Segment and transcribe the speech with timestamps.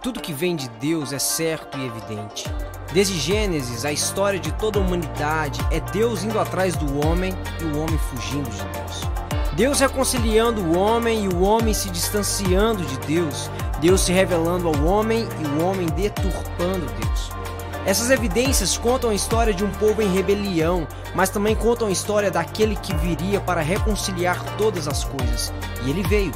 [0.00, 2.44] Tudo que vem de Deus é certo e evidente.
[2.92, 7.64] Desde Gênesis, a história de toda a humanidade é Deus indo atrás do homem e
[7.64, 9.00] o homem fugindo de Deus.
[9.54, 13.50] Deus reconciliando o homem e o homem se distanciando de Deus.
[13.80, 17.30] Deus se revelando ao homem e o homem deturpando Deus.
[17.84, 22.30] Essas evidências contam a história de um povo em rebelião, mas também contam a história
[22.30, 25.52] daquele que viria para reconciliar todas as coisas.
[25.84, 26.32] E ele veio.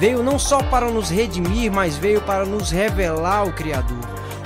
[0.00, 3.98] Veio não só para nos redimir, mas veio para nos revelar o Criador.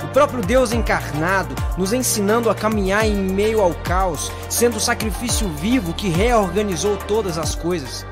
[0.03, 5.47] O próprio Deus encarnado, nos ensinando a caminhar em meio ao caos, sendo o sacrifício
[5.47, 8.05] vivo que reorganizou todas as coisas.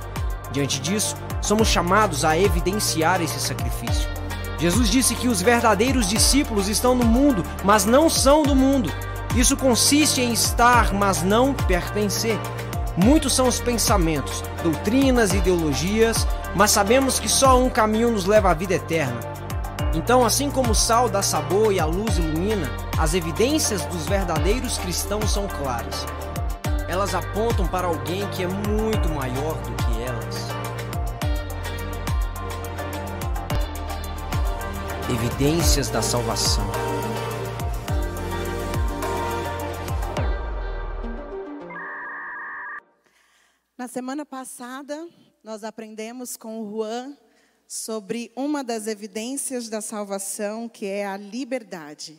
[0.53, 4.09] Diante disso, somos chamados a evidenciar esse sacrifício.
[4.57, 8.89] Jesus disse que os verdadeiros discípulos estão no mundo, mas não são do mundo.
[9.35, 12.39] Isso consiste em estar, mas não pertencer.
[12.95, 16.25] Muitos são os pensamentos, doutrinas ideologias,
[16.55, 19.20] mas sabemos que só um caminho nos leva à vida eterna.
[19.95, 24.77] Então, assim como o sal dá sabor e a luz ilumina, as evidências dos verdadeiros
[24.77, 26.05] cristãos são claras.
[26.88, 30.47] Elas apontam para alguém que é muito maior do que elas.
[35.09, 36.66] Evidências da salvação.
[43.77, 45.05] Na semana passada,
[45.44, 47.17] nós aprendemos com o Juan
[47.67, 52.17] sobre uma das evidências da salvação, que é a liberdade.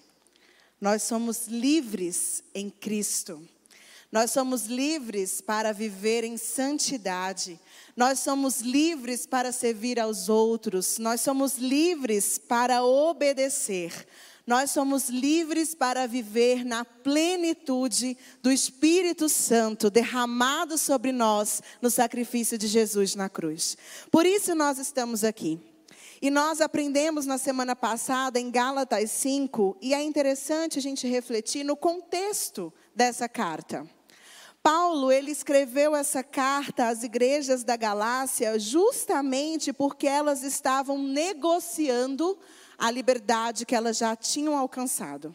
[0.78, 3.42] Nós somos livres em Cristo.
[4.12, 7.58] Nós somos livres para viver em santidade.
[7.96, 10.98] Nós somos livres para servir aos outros.
[10.98, 14.06] Nós somos livres para obedecer.
[14.46, 22.58] Nós somos livres para viver na plenitude do Espírito Santo derramado sobre nós no sacrifício
[22.58, 23.76] de Jesus na cruz.
[24.10, 25.58] Por isso nós estamos aqui.
[26.20, 31.64] E nós aprendemos na semana passada em Gálatas 5, e é interessante a gente refletir
[31.64, 33.86] no contexto dessa carta.
[34.62, 42.38] Paulo, ele escreveu essa carta às igrejas da Galácia justamente porque elas estavam negociando
[42.78, 45.34] a liberdade que elas já tinham alcançado.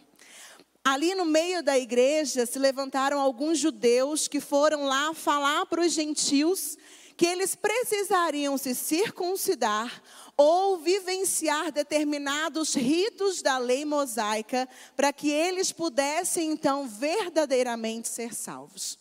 [0.83, 5.91] Ali no meio da igreja se levantaram alguns judeus que foram lá falar para os
[5.91, 6.77] gentios
[7.15, 10.01] que eles precisariam se circuncidar
[10.37, 18.97] ou vivenciar determinados ritos da lei mosaica para que eles pudessem então verdadeiramente ser salvos.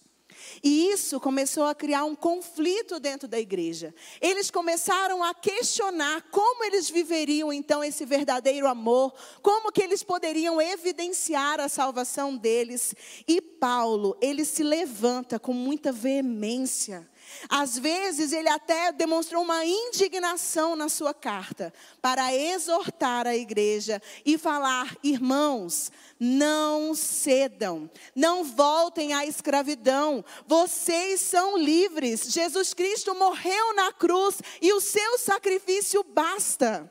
[0.62, 3.94] E isso começou a criar um conflito dentro da igreja.
[4.20, 10.60] Eles começaram a questionar como eles viveriam então esse verdadeiro amor, como que eles poderiam
[10.60, 12.94] evidenciar a salvação deles.
[13.26, 17.08] E Paulo, ele se levanta com muita veemência
[17.48, 24.36] às vezes, ele até demonstrou uma indignação na sua carta para exortar a igreja e
[24.36, 32.32] falar: irmãos, não cedam, não voltem à escravidão, vocês são livres.
[32.32, 36.90] Jesus Cristo morreu na cruz e o seu sacrifício basta.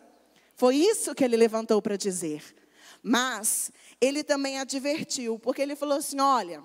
[0.55, 2.55] Foi isso que ele levantou para dizer.
[3.03, 3.71] Mas
[4.01, 6.63] ele também advertiu, porque ele falou assim: olha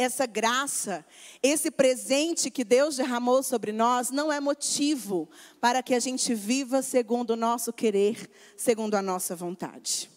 [0.00, 1.04] essa graça,
[1.42, 5.28] esse presente que Deus derramou sobre nós, não é motivo
[5.60, 10.10] para que a gente viva segundo o nosso querer, segundo a nossa vontade.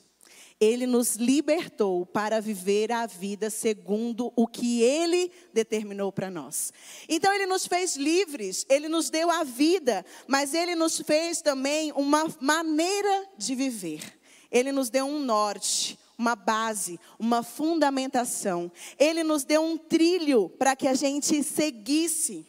[0.57, 6.71] Ele nos libertou para viver a vida segundo o que Ele determinou para nós.
[7.09, 11.91] Então, Ele nos fez livres, Ele nos deu a vida, mas Ele nos fez também
[11.91, 14.17] uma maneira de viver.
[14.49, 18.71] Ele nos deu um norte, uma base, uma fundamentação.
[18.97, 22.47] Ele nos deu um trilho para que a gente seguisse.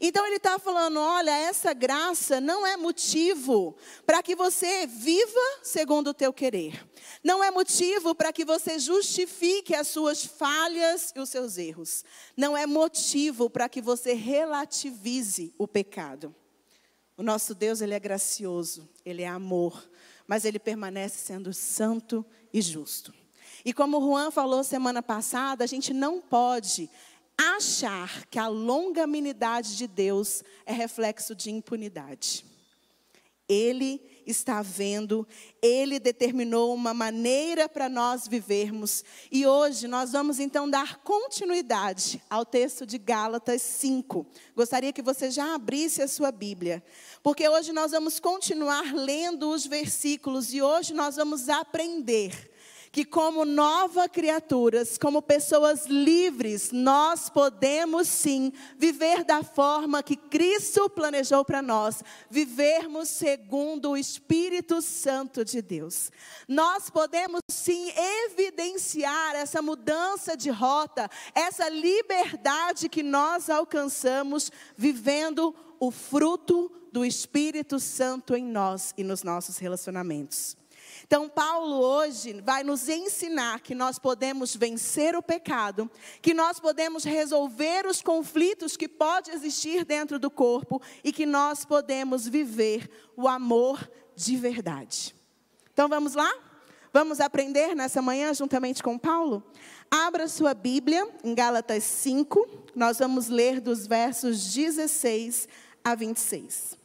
[0.00, 3.76] Então ele está falando: olha, essa graça não é motivo
[4.06, 6.86] para que você viva segundo o teu querer.
[7.24, 12.04] Não é motivo para que você justifique as suas falhas e os seus erros.
[12.36, 16.32] Não é motivo para que você relativize o pecado.
[17.16, 19.90] O nosso Deus, ele é gracioso, ele é amor,
[20.28, 23.14] mas ele permanece sendo santo e justo.
[23.64, 26.88] E como o Juan falou semana passada, a gente não pode
[27.36, 32.44] achar que a longanimidade de Deus é reflexo de impunidade.
[33.48, 35.26] Ele está vendo,
[35.60, 39.04] ele determinou uma maneira para nós vivermos.
[39.32, 44.26] E hoje nós vamos então dar continuidade ao texto de Gálatas 5.
[44.54, 46.82] Gostaria que você já abrisse a sua Bíblia,
[47.22, 52.47] porque hoje nós vamos continuar lendo os versículos e hoje nós vamos aprender
[52.90, 60.88] que, como nova criaturas, como pessoas livres, nós podemos sim viver da forma que Cristo
[60.88, 66.10] planejou para nós, vivermos segundo o Espírito Santo de Deus.
[66.46, 67.92] Nós podemos sim
[68.24, 77.78] evidenciar essa mudança de rota, essa liberdade que nós alcançamos vivendo o fruto do Espírito
[77.78, 80.57] Santo em nós e nos nossos relacionamentos.
[81.08, 85.90] Então, Paulo hoje vai nos ensinar que nós podemos vencer o pecado,
[86.20, 91.64] que nós podemos resolver os conflitos que pode existir dentro do corpo e que nós
[91.64, 95.14] podemos viver o amor de verdade.
[95.72, 96.30] Então, vamos lá?
[96.92, 99.42] Vamos aprender nessa manhã juntamente com Paulo?
[99.90, 105.48] Abra sua Bíblia em Gálatas 5, nós vamos ler dos versos 16
[105.82, 106.77] a 26.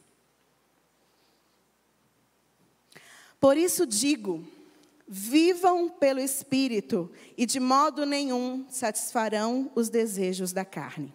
[3.44, 4.42] Por isso digo:
[5.06, 11.12] vivam pelo Espírito, e de modo nenhum satisfarão os desejos da carne.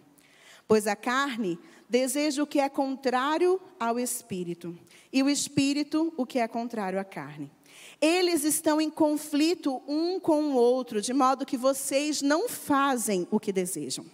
[0.68, 4.78] Pois a carne deseja o que é contrário ao Espírito,
[5.12, 7.50] e o Espírito o que é contrário à carne.
[8.00, 13.40] Eles estão em conflito um com o outro, de modo que vocês não fazem o
[13.40, 14.06] que desejam.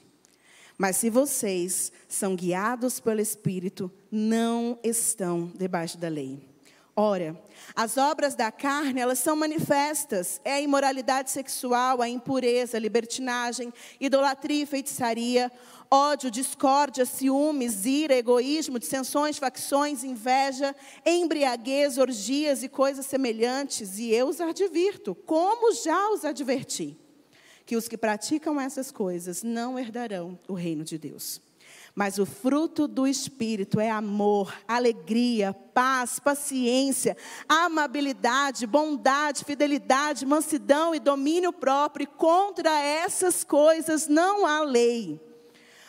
[0.79, 6.41] Mas se vocês são guiados pelo Espírito, não estão debaixo da lei.
[6.99, 7.39] Ora,
[7.75, 10.41] as obras da carne, elas são manifestas.
[10.45, 15.51] É a imoralidade sexual, a impureza, a libertinagem, idolatria feitiçaria,
[15.91, 20.75] ódio, discórdia, ciúmes, ira, egoísmo, dissensões, facções, inveja,
[21.05, 23.99] embriaguez, orgias e coisas semelhantes.
[23.99, 26.97] E eu os advirto, como já os adverti,
[27.65, 31.46] que os que praticam essas coisas não herdarão o reino de Deus.
[31.99, 37.17] Mas o fruto do Espírito é amor, alegria, paz, paciência,
[37.49, 42.05] amabilidade, bondade, fidelidade, mansidão e domínio próprio.
[42.05, 45.26] E contra essas coisas não há lei.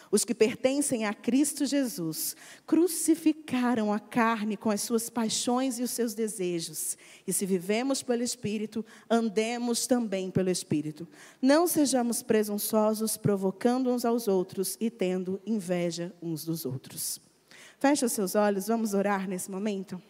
[0.09, 5.91] Os que pertencem a Cristo Jesus crucificaram a carne com as suas paixões e os
[5.91, 6.97] seus desejos.
[7.25, 11.07] E se vivemos pelo Espírito, andemos também pelo Espírito.
[11.41, 17.19] Não sejamos presunçosos, provocando uns aos outros e tendo inveja uns dos outros.
[17.79, 20.01] Feche os seus olhos, vamos orar nesse momento.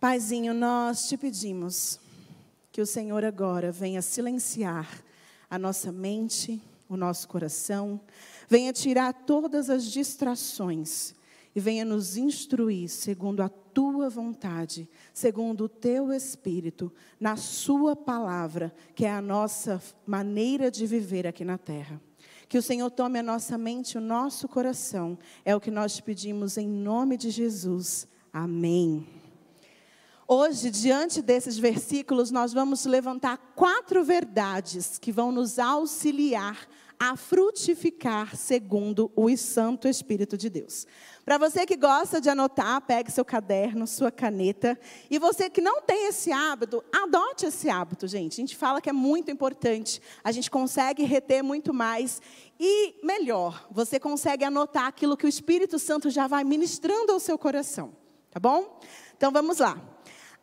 [0.00, 2.00] Paizinho, nós te pedimos
[2.72, 4.88] que o Senhor agora venha silenciar
[5.50, 6.60] a nossa mente,
[6.94, 8.00] o nosso coração,
[8.48, 11.14] venha tirar todas as distrações
[11.54, 18.74] e venha nos instruir segundo a tua vontade, segundo o teu espírito, na sua palavra,
[18.94, 22.00] que é a nossa maneira de viver aqui na terra.
[22.48, 26.02] Que o Senhor tome a nossa mente, o nosso coração, é o que nós te
[26.02, 28.06] pedimos em nome de Jesus.
[28.32, 29.06] Amém.
[30.28, 36.66] Hoje, diante desses versículos, nós vamos levantar quatro verdades que vão nos auxiliar
[37.04, 40.86] a frutificar segundo o Santo Espírito de Deus.
[41.24, 44.78] Para você que gosta de anotar, pegue seu caderno, sua caneta.
[45.10, 48.34] E você que não tem esse hábito, adote esse hábito, gente.
[48.34, 50.00] A gente fala que é muito importante.
[50.22, 52.22] A gente consegue reter muito mais.
[52.60, 57.36] E melhor, você consegue anotar aquilo que o Espírito Santo já vai ministrando ao seu
[57.36, 57.96] coração.
[58.30, 58.78] Tá bom?
[59.16, 59.76] Então vamos lá.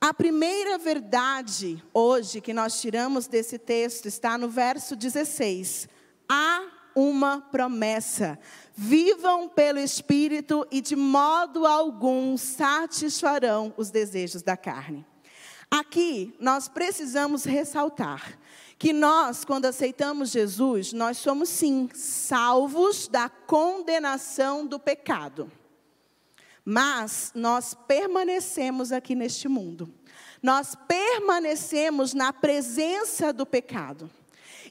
[0.02, 5.99] A primeira verdade hoje que nós tiramos desse texto está no verso 16
[6.30, 6.64] há
[6.96, 8.40] uma promessa.
[8.76, 15.06] Vivam pelo Espírito e de modo algum satisfarão os desejos da carne.
[15.72, 18.38] Aqui nós precisamos ressaltar
[18.78, 25.52] que nós, quando aceitamos Jesus, nós somos sim salvos da condenação do pecado.
[26.64, 29.94] Mas nós permanecemos aqui neste mundo.
[30.42, 34.10] Nós permanecemos na presença do pecado.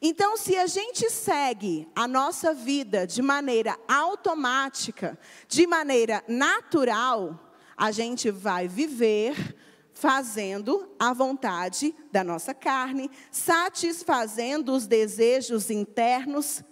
[0.00, 7.90] Então, se a gente segue a nossa vida de maneira automática, de maneira natural, a
[7.90, 9.56] gente vai viver
[9.92, 16.62] fazendo a vontade da nossa carne, satisfazendo os desejos internos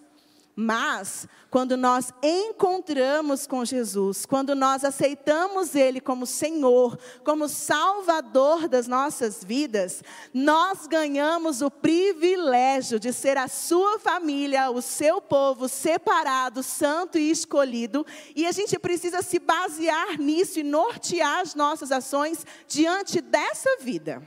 [0.58, 8.88] mas, quando nós encontramos com Jesus, quando nós aceitamos Ele como Senhor, como Salvador das
[8.88, 16.62] nossas vidas, nós ganhamos o privilégio de ser a sua família, o seu povo separado,
[16.62, 22.46] santo e escolhido, e a gente precisa se basear nisso e nortear as nossas ações
[22.66, 24.22] diante dessa vida.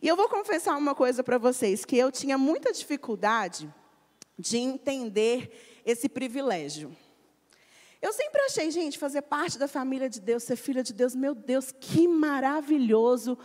[0.00, 3.70] E eu vou confessar uma coisa para vocês, que eu tinha muita dificuldade
[4.38, 6.94] de entender esse privilégio.
[8.00, 11.34] Eu sempre achei, gente, fazer parte da família de Deus, ser filha de Deus, meu
[11.34, 13.38] Deus, que maravilhoso.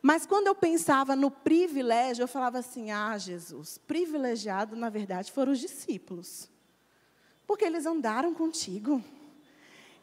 [0.00, 5.52] Mas quando eu pensava no privilégio, eu falava assim: ah, Jesus, privilegiado, na verdade, foram
[5.52, 6.48] os discípulos.
[7.46, 9.02] Porque eles andaram contigo.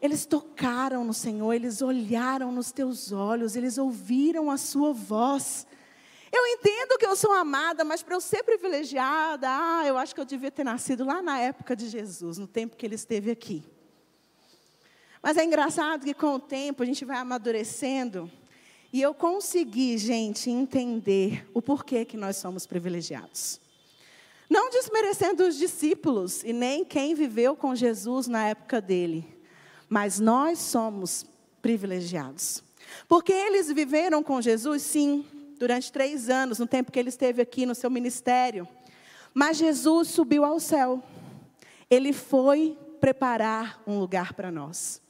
[0.02, 5.66] Eles tocaram no Senhor, eles olharam nos teus olhos, eles ouviram a sua voz.
[6.36, 10.20] Eu entendo que eu sou amada, mas para eu ser privilegiada, ah, eu acho que
[10.20, 13.64] eu devia ter nascido lá na época de Jesus, no tempo que ele esteve aqui.
[15.22, 18.32] Mas é engraçado que com o tempo a gente vai amadurecendo
[18.92, 23.62] e eu consegui, gente, entender o porquê que nós somos privilegiados.
[24.50, 29.24] Não desmerecendo os discípulos e nem quem viveu com Jesus na época dele,
[29.88, 31.28] mas nós somos
[31.62, 32.64] privilegiados.
[33.08, 35.24] Porque eles viveram com Jesus, sim,
[35.58, 38.68] durante três anos, no tempo que ele esteve aqui no seu ministério.
[39.34, 41.02] Mas Jesus subiu ao céu.
[41.90, 45.02] Ele foi preparar um lugar para nós.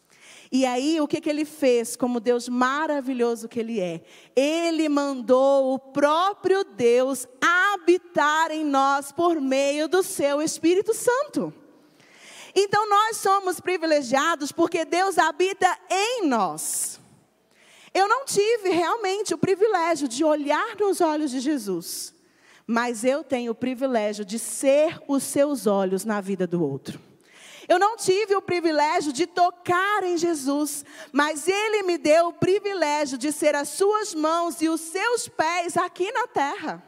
[0.51, 4.03] E aí, o que, que ele fez, como Deus maravilhoso que ele é?
[4.35, 11.51] Ele mandou o próprio Deus habitar em nós por meio do seu Espírito Santo.
[12.55, 16.99] Então, nós somos privilegiados porque Deus habita em nós.
[17.93, 22.13] Eu não tive realmente o privilégio de olhar nos olhos de Jesus,
[22.65, 26.99] mas eu tenho o privilégio de ser os seus olhos na vida do outro.
[27.67, 33.17] Eu não tive o privilégio de tocar em Jesus, mas Ele me deu o privilégio
[33.17, 36.83] de ser as suas mãos e os seus pés aqui na terra.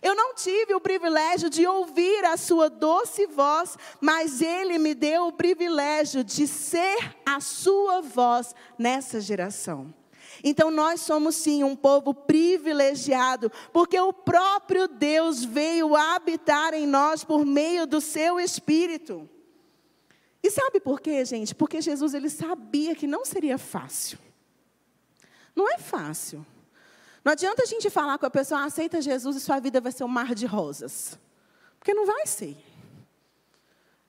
[0.00, 5.26] Eu não tive o privilégio de ouvir a sua doce voz, mas Ele me deu
[5.26, 9.92] o privilégio de ser a sua voz nessa geração.
[10.42, 17.24] Então nós somos sim um povo privilegiado, porque o próprio Deus veio habitar em nós
[17.24, 19.28] por meio do seu Espírito.
[20.42, 21.54] E sabe por quê, gente?
[21.54, 24.18] Porque Jesus ele sabia que não seria fácil.
[25.54, 26.46] Não é fácil.
[27.24, 30.04] Não adianta a gente falar com a pessoa, aceita Jesus e sua vida vai ser
[30.04, 31.18] um mar de rosas.
[31.78, 32.56] Porque não vai ser.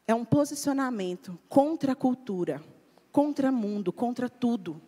[0.07, 2.63] É um posicionamento contra a cultura,
[3.11, 4.81] contra o mundo, contra tudo.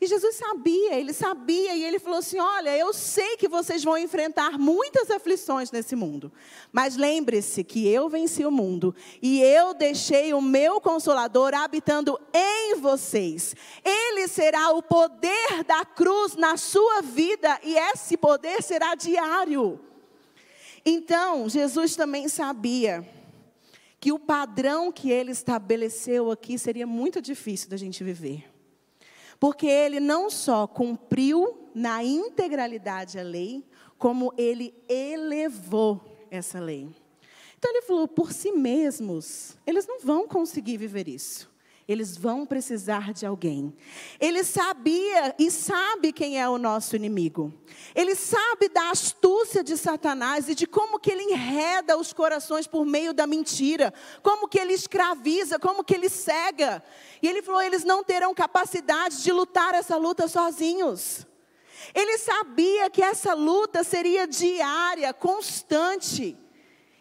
[0.00, 3.96] E Jesus sabia, ele sabia, e ele falou assim: Olha, eu sei que vocês vão
[3.96, 6.32] enfrentar muitas aflições nesse mundo,
[6.72, 12.74] mas lembre-se que eu venci o mundo e eu deixei o meu consolador habitando em
[12.76, 13.54] vocês.
[13.84, 19.80] Ele será o poder da cruz na sua vida e esse poder será diário.
[20.84, 23.08] Então, Jesus também sabia
[23.98, 28.53] que o padrão que ele estabeleceu aqui seria muito difícil da gente viver.
[29.44, 33.62] Porque ele não só cumpriu na integralidade a lei,
[33.98, 36.88] como ele elevou essa lei.
[37.58, 41.52] Então ele falou: por si mesmos, eles não vão conseguir viver isso.
[41.86, 43.74] Eles vão precisar de alguém.
[44.18, 47.52] Ele sabia e sabe quem é o nosso inimigo.
[47.94, 52.86] Ele sabe da astúcia de Satanás e de como que ele enreda os corações por
[52.86, 56.82] meio da mentira, como que ele escraviza, como que ele cega.
[57.20, 61.26] E ele falou: eles não terão capacidade de lutar essa luta sozinhos.
[61.94, 66.38] Ele sabia que essa luta seria diária, constante.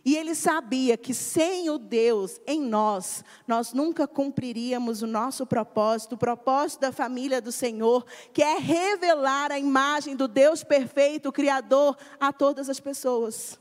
[0.06, 6.16] E ele sabia que sem o Deus em nós, nós nunca cumpriríamos o nosso propósito,
[6.16, 11.98] o propósito da família do Senhor, que é revelar a imagem do Deus perfeito, Criador,
[12.20, 13.58] a todas as pessoas.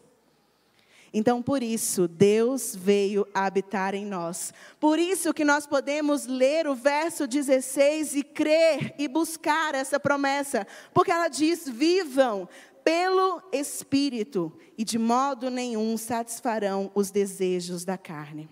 [1.15, 4.53] Então, por isso, Deus veio habitar em nós.
[4.81, 10.67] Por isso que nós podemos ler o verso 16 e crer e buscar essa promessa,
[10.95, 12.49] porque ela diz: vivam
[12.85, 18.49] pelo Espírito, e de modo nenhum satisfarão os desejos da carne.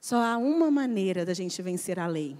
[0.00, 2.36] Só há uma maneira da gente vencer a lei.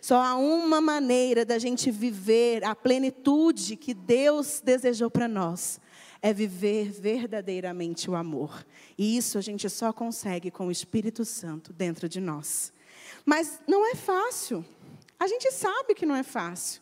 [0.00, 5.80] Só há uma maneira da gente viver a plenitude que Deus desejou para nós.
[6.22, 8.66] É viver verdadeiramente o amor.
[8.96, 12.72] E isso a gente só consegue com o Espírito Santo dentro de nós.
[13.24, 14.64] Mas não é fácil.
[15.18, 16.80] A gente sabe que não é fácil.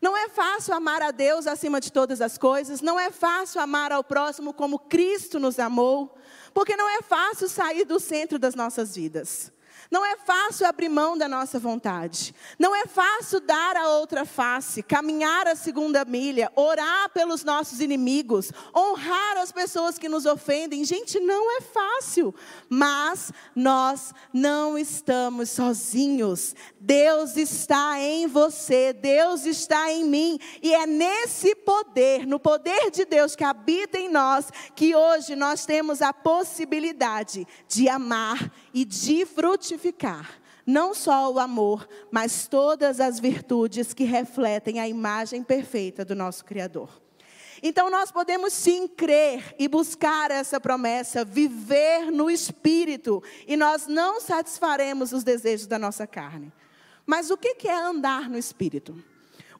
[0.00, 3.90] Não é fácil amar a Deus acima de todas as coisas, não é fácil amar
[3.92, 6.16] ao próximo como Cristo nos amou,
[6.54, 9.52] porque não é fácil sair do centro das nossas vidas.
[9.90, 12.34] Não é fácil abrir mão da nossa vontade.
[12.58, 18.52] Não é fácil dar a outra face, caminhar a segunda milha, orar pelos nossos inimigos,
[18.76, 20.84] honrar as pessoas que nos ofendem.
[20.84, 22.34] Gente, não é fácil.
[22.68, 26.54] Mas nós não estamos sozinhos.
[26.78, 30.38] Deus está em você, Deus está em mim.
[30.62, 35.64] E é nesse poder, no poder de Deus que habita em nós, que hoje nós
[35.64, 39.67] temos a possibilidade de amar e de frutificar
[40.66, 46.44] não só o amor, mas todas as virtudes que refletem a imagem perfeita do nosso
[46.44, 47.00] Criador.
[47.62, 54.20] Então nós podemos sim crer e buscar essa promessa, viver no espírito, e nós não
[54.20, 56.52] satisfaremos os desejos da nossa carne.
[57.06, 59.02] Mas o que é andar no espírito?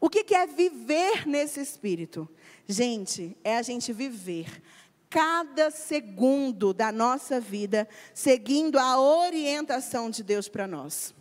[0.01, 2.29] O que é viver nesse espírito?
[2.69, 4.63] Gente, é a gente viver
[5.11, 11.15] cada segundo da nossa vida seguindo a orientação de Deus para nós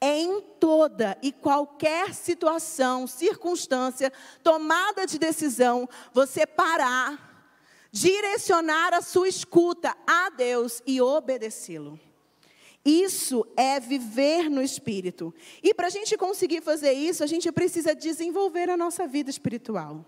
[0.00, 4.10] é em toda e qualquer situação, circunstância,
[4.42, 7.52] tomada de decisão, você parar,
[7.92, 12.00] direcionar a sua escuta a Deus e obedecê-lo.
[12.82, 15.34] Isso é viver no Espírito.
[15.62, 20.06] E para a gente conseguir fazer isso, a gente precisa desenvolver a nossa vida espiritual.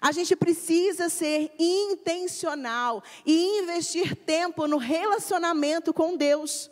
[0.00, 6.70] A gente precisa ser intencional e investir tempo no relacionamento com Deus.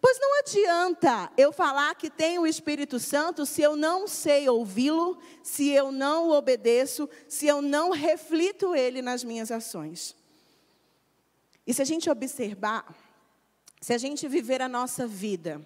[0.00, 5.18] Pois não adianta eu falar que tenho o Espírito Santo se eu não sei ouvi-lo,
[5.42, 10.14] se eu não o obedeço, se eu não reflito ele nas minhas ações.
[11.66, 12.86] E se a gente observar,
[13.80, 15.60] se a gente viver a nossa vida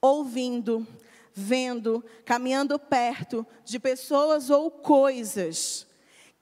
[0.00, 0.86] ouvindo,
[1.32, 5.86] vendo, caminhando perto de pessoas ou coisas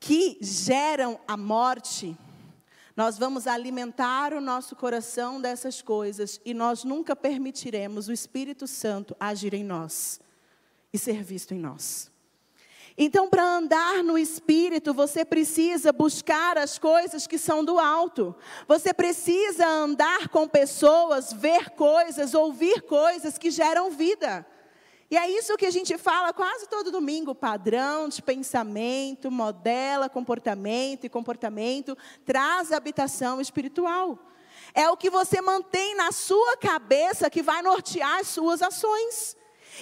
[0.01, 2.17] que geram a morte,
[2.97, 9.15] nós vamos alimentar o nosso coração dessas coisas e nós nunca permitiremos o Espírito Santo
[9.21, 10.19] agir em nós
[10.93, 12.11] e ser visto em nós.
[12.99, 18.35] Então, para andar no espírito, você precisa buscar as coisas que são do alto.
[18.69, 24.45] Você precisa andar com pessoas, ver coisas, ouvir coisas que geram vida.
[25.11, 31.05] E é isso que a gente fala quase todo domingo: padrão de pensamento, modela comportamento
[31.05, 34.19] e comportamento traz habitação espiritual.
[34.73, 39.37] É o que você mantém na sua cabeça que vai nortear as suas ações.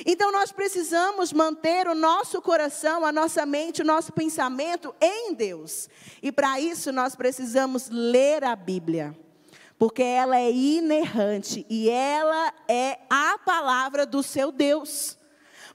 [0.06, 5.88] Então nós precisamos manter o nosso coração, a nossa mente, o nosso pensamento em Deus.
[6.22, 9.18] E para isso nós precisamos ler a Bíblia.
[9.78, 15.17] Porque ela é inerrante e ela é a palavra do seu Deus.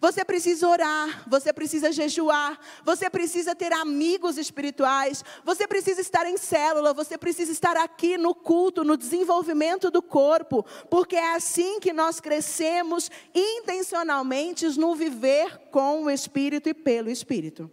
[0.04, 6.36] Você precisa orar, você precisa jejuar, você precisa ter amigos espirituais, você precisa estar em
[6.36, 11.94] célula, você precisa estar aqui no culto, no desenvolvimento do corpo, porque é assim que
[11.94, 17.72] nós crescemos intencionalmente no viver com o Espírito e pelo Espírito.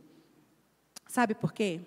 [1.09, 1.81] Sabe por quê?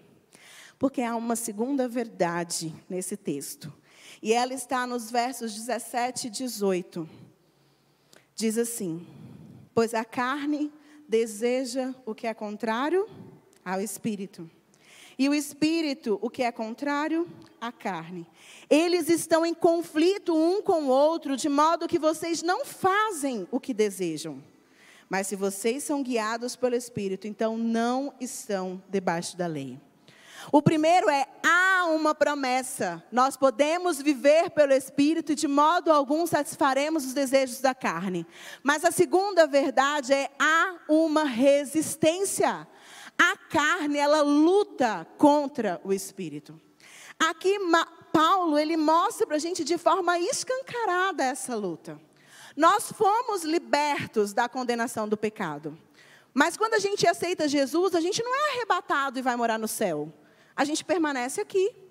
[0.77, 3.71] Porque há uma segunda verdade nesse texto.
[4.21, 7.09] E ela está nos versos 17 e 18.
[8.35, 9.07] Diz assim:
[9.73, 10.71] Pois a carne
[11.07, 13.07] deseja o que é contrário
[13.63, 14.49] ao espírito.
[15.17, 17.27] E o espírito, o que é contrário
[17.61, 18.25] à carne.
[18.69, 23.59] Eles estão em conflito um com o outro, de modo que vocês não fazem o
[23.59, 24.43] que desejam.
[25.07, 29.79] Mas se vocês são guiados pelo espírito, então não estão debaixo da lei.
[30.51, 33.03] O primeiro é: há uma promessa.
[33.11, 38.25] Nós podemos viver pelo Espírito e de modo algum satisfaremos os desejos da carne.
[38.61, 42.67] Mas a segunda verdade é: há uma resistência.
[43.17, 46.59] A carne, ela luta contra o Espírito.
[47.19, 47.57] Aqui,
[48.11, 51.99] Paulo, ele mostra para a gente de forma escancarada essa luta.
[52.55, 55.77] Nós fomos libertos da condenação do pecado.
[56.33, 59.67] Mas quando a gente aceita Jesus, a gente não é arrebatado e vai morar no
[59.67, 60.11] céu
[60.55, 61.83] a gente permanece aqui.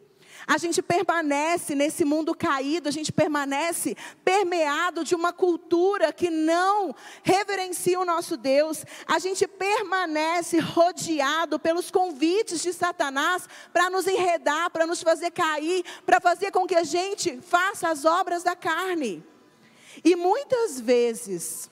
[0.46, 6.94] A gente permanece nesse mundo caído, a gente permanece permeado de uma cultura que não
[7.22, 8.84] reverencia o nosso Deus.
[9.06, 15.84] A gente permanece rodeado pelos convites de Satanás para nos enredar, para nos fazer cair,
[16.04, 19.22] para fazer com que a gente faça as obras da carne.
[20.04, 21.70] E muitas vezes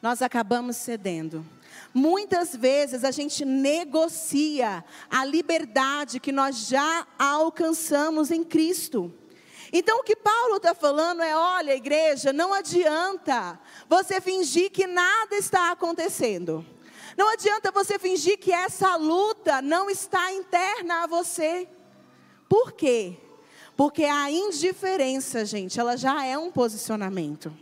[0.00, 1.44] nós acabamos cedendo
[1.92, 9.12] Muitas vezes a gente negocia a liberdade que nós já alcançamos em Cristo.
[9.72, 15.36] Então o que Paulo está falando é: olha, igreja, não adianta você fingir que nada
[15.36, 16.64] está acontecendo.
[17.16, 21.68] Não adianta você fingir que essa luta não está interna a você.
[22.48, 23.16] Por quê?
[23.76, 27.52] Porque a indiferença, gente, ela já é um posicionamento.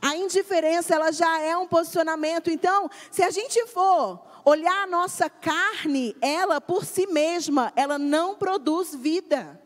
[0.00, 2.50] A indiferença, ela já é um posicionamento.
[2.50, 8.34] Então, se a gente for olhar a nossa carne, ela por si mesma, ela não
[8.34, 9.60] produz vida.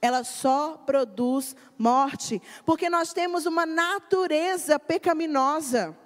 [0.00, 5.96] Ela só produz morte, porque nós temos uma natureza pecaminosa.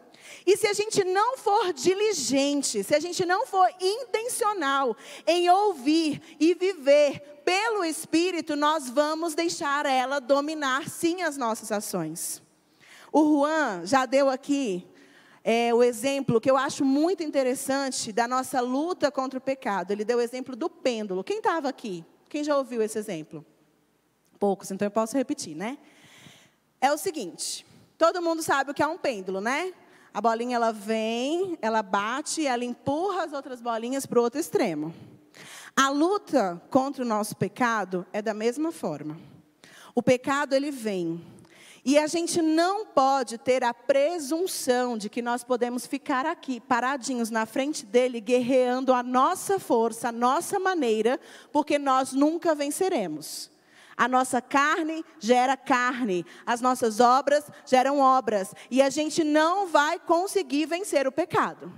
[0.46, 6.36] E se a gente não for diligente, se a gente não for intencional em ouvir
[6.38, 12.42] e viver pelo Espírito, nós vamos deixar ela dominar sim as nossas ações.
[13.12, 14.86] O Juan já deu aqui
[15.42, 19.90] é, o exemplo que eu acho muito interessante da nossa luta contra o pecado.
[19.90, 21.24] Ele deu o exemplo do pêndulo.
[21.24, 22.04] Quem estava aqui?
[22.28, 23.44] Quem já ouviu esse exemplo?
[24.38, 25.78] Poucos, então eu posso repetir, né?
[26.80, 27.66] É o seguinte:
[27.98, 29.72] todo mundo sabe o que é um pêndulo, né?
[30.12, 34.94] A bolinha ela vem, ela bate, ela empurra as outras bolinhas para o outro extremo.
[35.76, 39.16] A luta contra o nosso pecado é da mesma forma.
[39.94, 41.24] O pecado ele vem,
[41.84, 47.30] e a gente não pode ter a presunção de que nós podemos ficar aqui paradinhos
[47.30, 51.18] na frente dele, guerreando a nossa força, a nossa maneira,
[51.52, 53.50] porque nós nunca venceremos.
[53.96, 59.98] A nossa carne gera carne, as nossas obras geram obras, e a gente não vai
[59.98, 61.72] conseguir vencer o pecado.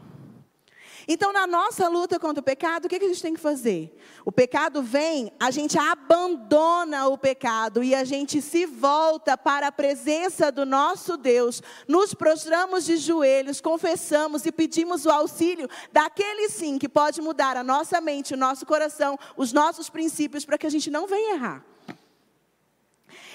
[1.09, 3.97] Então, na nossa luta contra o pecado, o que a gente tem que fazer?
[4.25, 9.73] O pecado vem, a gente abandona o pecado e a gente se volta para a
[9.73, 16.79] presença do nosso Deus, nos prostramos de joelhos, confessamos e pedimos o auxílio daquele sim
[16.79, 20.71] que pode mudar a nossa mente, o nosso coração, os nossos princípios, para que a
[20.71, 21.72] gente não venha errar.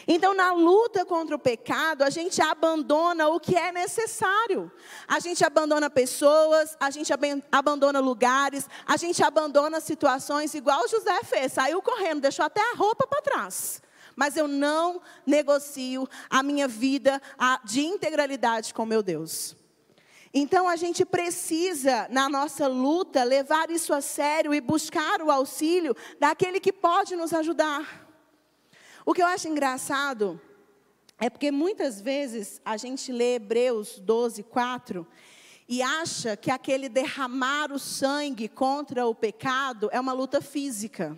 [0.08, 4.72] Então, na luta contra o pecado, a gente abandona o que é necessário.
[5.06, 7.12] A gente abandona pessoas, a gente
[7.52, 13.06] abandona lugares, a gente abandona situações, igual José fez, saiu correndo, deixou até a roupa
[13.06, 13.82] para trás.
[14.16, 17.22] Mas eu não negocio a minha vida
[17.66, 19.58] de integralidade com meu Deus.
[20.34, 25.96] Então a gente precisa, na nossa luta, levar isso a sério e buscar o auxílio
[26.18, 28.07] daquele que pode nos ajudar.
[29.10, 30.38] O que eu acho engraçado
[31.18, 35.08] é porque muitas vezes a gente lê Hebreus 12, 4
[35.66, 41.18] e acha que aquele derramar o sangue contra o pecado é uma luta física.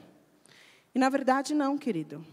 [0.94, 2.24] E na verdade não, querido.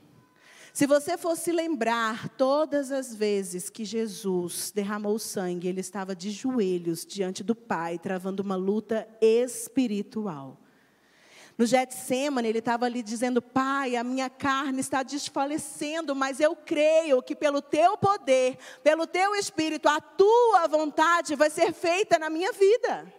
[0.74, 7.06] Se você fosse lembrar todas as vezes que Jesus derramou sangue, ele estava de joelhos
[7.06, 10.60] diante do Pai, travando uma luta espiritual.
[11.58, 17.22] No Getsemane, ele estava ali dizendo: Pai, a minha carne está desfalecendo, mas eu creio
[17.22, 22.52] que pelo teu poder, pelo teu espírito, a tua vontade vai ser feita na minha
[22.52, 23.12] vida.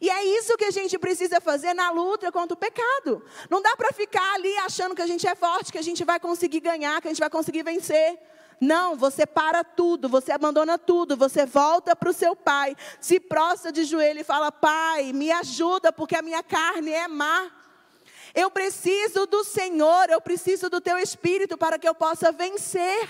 [0.00, 3.24] E é isso que a gente precisa fazer na luta contra o pecado.
[3.48, 6.18] Não dá para ficar ali achando que a gente é forte, que a gente vai
[6.18, 8.18] conseguir ganhar, que a gente vai conseguir vencer.
[8.62, 13.72] Não, você para tudo, você abandona tudo, você volta para o seu pai, se prostra
[13.72, 17.50] de joelho e fala: Pai, me ajuda, porque a minha carne é má.
[18.32, 23.08] Eu preciso do Senhor, eu preciso do teu espírito para que eu possa vencer.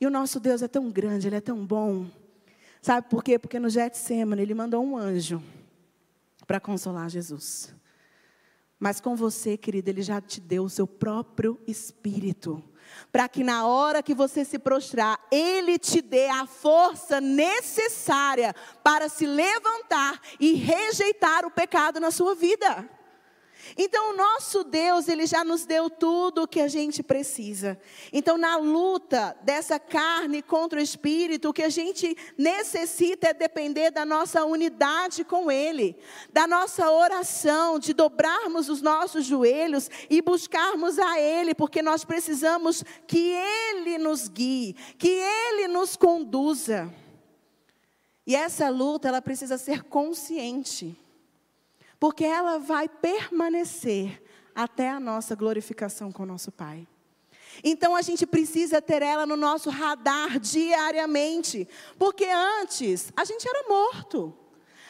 [0.00, 2.06] E o nosso Deus é tão grande, ele é tão bom.
[2.80, 3.38] Sabe por quê?
[3.38, 5.42] Porque no Getsemane ele mandou um anjo
[6.46, 7.74] para consolar Jesus.
[8.80, 12.64] Mas com você, querido, ele já te deu o seu próprio espírito
[13.10, 19.08] para que na hora que você se prostrar, Ele te dê a força necessária para
[19.08, 22.88] se levantar e rejeitar o pecado na sua vida.
[23.76, 27.78] Então, o nosso Deus, Ele já nos deu tudo o que a gente precisa.
[28.12, 33.90] Então, na luta dessa carne contra o espírito, o que a gente necessita é depender
[33.90, 35.96] da nossa unidade com Ele,
[36.32, 42.84] da nossa oração, de dobrarmos os nossos joelhos e buscarmos a Ele, porque nós precisamos
[43.06, 46.92] que Ele nos guie, que Ele nos conduza.
[48.26, 50.96] E essa luta, ela precisa ser consciente
[52.02, 54.20] porque ela vai permanecer
[54.52, 56.84] até a nossa glorificação com o nosso Pai.
[57.62, 63.68] Então a gente precisa ter ela no nosso radar diariamente, porque antes a gente era
[63.68, 64.36] morto.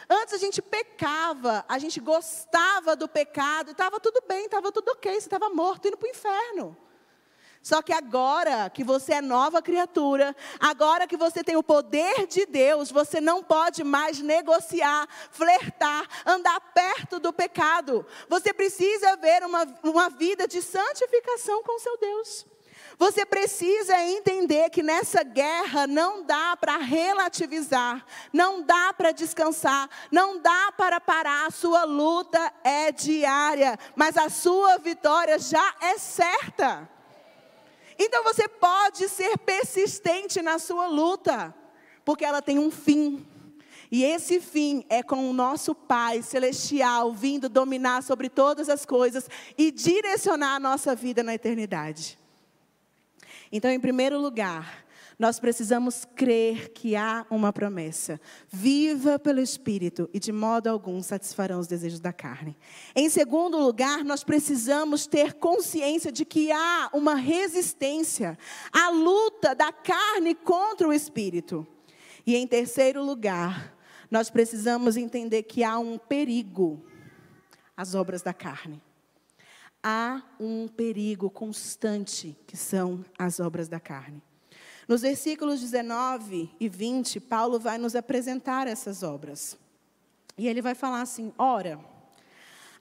[0.09, 5.13] Antes a gente pecava, a gente gostava do pecado, estava tudo bem, estava tudo ok,
[5.13, 6.75] você estava morto, indo para o inferno.
[7.63, 12.45] Só que agora que você é nova criatura, agora que você tem o poder de
[12.45, 18.05] Deus, você não pode mais negociar, flertar, andar perto do pecado.
[18.29, 22.47] Você precisa ver uma, uma vida de santificação com seu Deus.
[22.99, 30.39] Você precisa entender que nessa guerra não dá para relativizar, não dá para descansar, não
[30.39, 31.47] dá para parar.
[31.47, 36.89] A sua luta é diária, mas a sua vitória já é certa.
[38.05, 41.55] Então você pode ser persistente na sua luta,
[42.05, 43.25] porque ela tem um fim.
[43.93, 49.31] E esse fim é com o nosso Pai celestial vindo dominar sobre todas as coisas
[49.57, 52.19] e direcionar a nossa vida na eternidade.
[53.53, 54.85] Então, em primeiro lugar,
[55.19, 58.21] nós precisamos crer que há uma promessa.
[58.49, 62.57] Viva pelo Espírito e de modo algum satisfarão os desejos da carne.
[62.95, 68.39] Em segundo lugar, nós precisamos ter consciência de que há uma resistência
[68.73, 71.67] à luta da carne contra o Espírito.
[72.27, 73.77] E em terceiro lugar,
[74.11, 76.85] nós precisamos entender que há um perigo
[77.77, 78.81] às obras da carne.
[79.83, 84.23] Há um perigo constante que são as obras da carne.
[84.89, 89.57] Nos versículos 19 e 20, Paulo vai nos apresentar essas obras.
[90.37, 91.79] E ele vai falar assim: ora,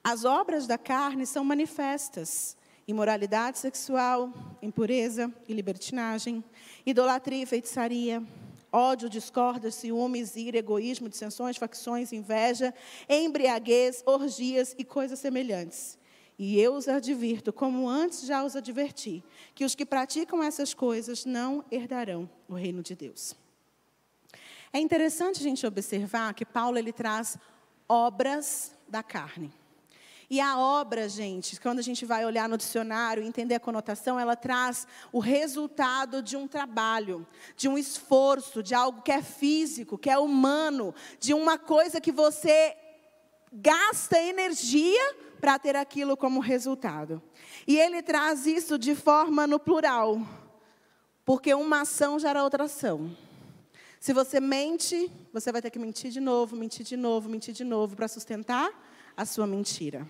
[0.03, 6.43] as obras da carne são manifestas: imoralidade sexual, impureza e libertinagem,
[6.85, 8.23] idolatria e feitiçaria,
[8.71, 12.73] ódio, discórdia, ciúmes, ira, egoísmo, dissensões, facções, inveja,
[13.07, 16.00] embriaguez, orgias e coisas semelhantes.
[16.43, 19.23] E eu os advirto, como antes já os adverti,
[19.53, 23.35] que os que praticam essas coisas não herdarão o reino de Deus.
[24.73, 27.37] É interessante a gente observar que Paulo ele traz
[27.87, 29.53] obras da carne.
[30.31, 34.19] E a obra, gente, quando a gente vai olhar no dicionário e entender a conotação,
[34.19, 37.23] ela traz o resultado de um trabalho,
[37.55, 42.11] de um esforço, de algo que é físico, que é humano, de uma coisa que
[42.11, 42.75] você
[43.53, 47.21] gasta energia para ter aquilo como resultado.
[47.67, 50.21] E ele traz isso de forma no plural,
[51.25, 53.17] porque uma ação gera outra ação.
[53.99, 57.63] Se você mente, você vai ter que mentir de novo, mentir de novo, mentir de
[57.63, 58.71] novo para sustentar
[59.17, 60.07] a sua mentira.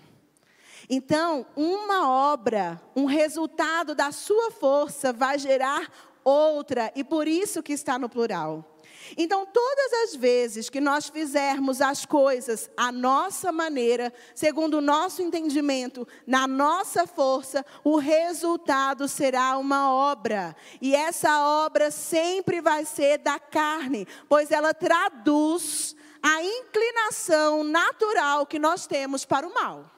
[0.88, 5.90] Então, uma obra, um resultado da sua força vai gerar
[6.24, 8.71] outra, e por isso que está no plural.
[9.16, 15.22] Então, todas as vezes que nós fizermos as coisas à nossa maneira, segundo o nosso
[15.22, 20.56] entendimento, na nossa força, o resultado será uma obra.
[20.80, 28.58] E essa obra sempre vai ser da carne, pois ela traduz a inclinação natural que
[28.58, 29.90] nós temos para o mal.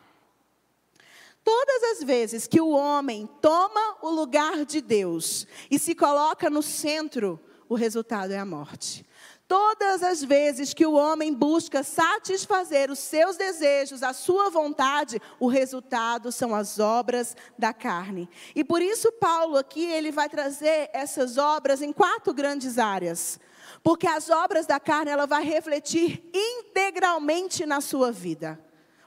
[1.45, 6.63] Todas as vezes que o homem toma o lugar de Deus e se coloca no
[6.63, 7.39] centro,
[7.69, 9.05] o resultado é a morte.
[9.47, 15.49] Todas as vezes que o homem busca satisfazer os seus desejos, a sua vontade, o
[15.49, 18.29] resultado são as obras da carne.
[18.55, 23.39] E por isso Paulo aqui ele vai trazer essas obras em quatro grandes áreas.
[23.83, 28.59] Porque as obras da carne ela vai refletir integralmente na sua vida.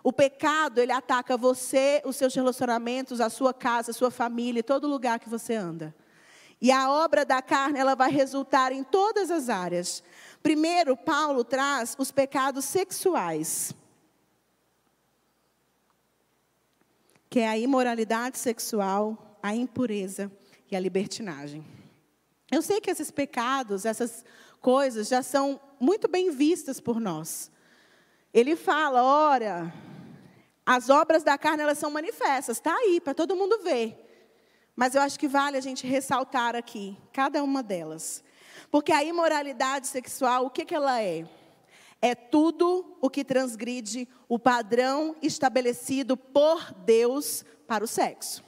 [0.04, 4.88] O pecado, ele ataca você, os seus relacionamentos, a sua casa, a sua família, todo
[4.88, 5.93] lugar que você anda.
[6.60, 10.04] E a obra da carne, ela vai resultar em todas as áreas.
[10.41, 13.74] Primeiro, Paulo traz os pecados sexuais.
[17.30, 20.32] Que é a imoralidade sexual, a impureza
[20.72, 21.63] e a libertinagem.
[22.52, 24.24] Eu sei que esses pecados, essas
[24.62, 27.52] coisas já são muito bem vistas por nós.
[28.34, 29.74] Ele fala, ora,
[30.65, 34.07] as obras da carne elas são manifestas, está aí para todo mundo ver.
[34.77, 38.23] Mas eu acho que vale a gente ressaltar aqui cada uma delas.
[38.69, 41.25] Porque a imoralidade sexual, o que, que ela é?
[41.99, 48.43] É tudo o que transgride o padrão estabelecido por Deus para o sexo.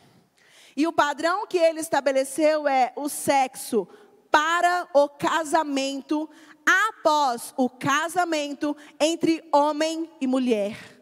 [0.77, 3.87] E o padrão que ele estabeleceu é o sexo
[4.29, 6.29] para o casamento,
[6.63, 10.98] após o casamento entre homem e mulher.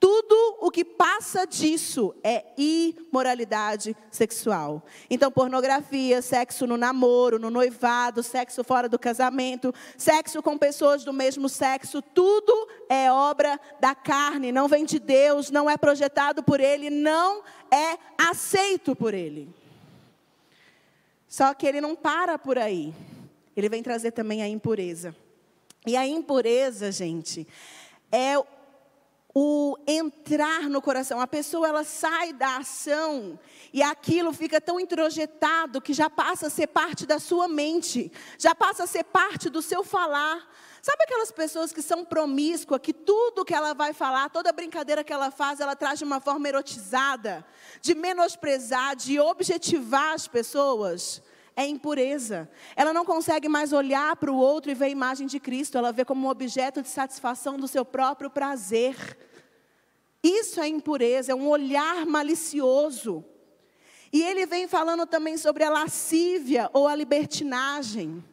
[0.00, 4.84] Tudo o que passa disso é imoralidade sexual.
[5.10, 11.12] Então, pornografia, sexo no namoro, no noivado, sexo fora do casamento, sexo com pessoas do
[11.12, 16.60] mesmo sexo, tudo é obra da carne, não vem de Deus, não é projetado por
[16.60, 19.52] Ele, não é aceito por Ele.
[21.26, 22.94] Só que Ele não para por aí.
[23.56, 25.14] Ele vem trazer também a impureza.
[25.84, 27.46] E a impureza, gente,
[28.12, 28.34] é
[29.34, 31.20] o entrar no coração.
[31.20, 33.38] A pessoa ela sai da ação
[33.72, 38.54] e aquilo fica tão introjetado que já passa a ser parte da sua mente, já
[38.54, 40.48] passa a ser parte do seu falar.
[40.80, 45.12] Sabe aquelas pessoas que são promíscuas, que tudo que ela vai falar, toda brincadeira que
[45.12, 47.44] ela faz, ela traz de uma forma erotizada,
[47.82, 51.22] de menosprezar, de objetivar as pessoas?
[51.58, 52.48] É impureza.
[52.76, 55.90] Ela não consegue mais olhar para o outro e ver a imagem de Cristo, ela
[55.90, 59.18] vê como um objeto de satisfação do seu próprio prazer.
[60.22, 63.24] Isso é impureza, é um olhar malicioso.
[64.12, 68.24] E ele vem falando também sobre a lascívia ou a libertinagem.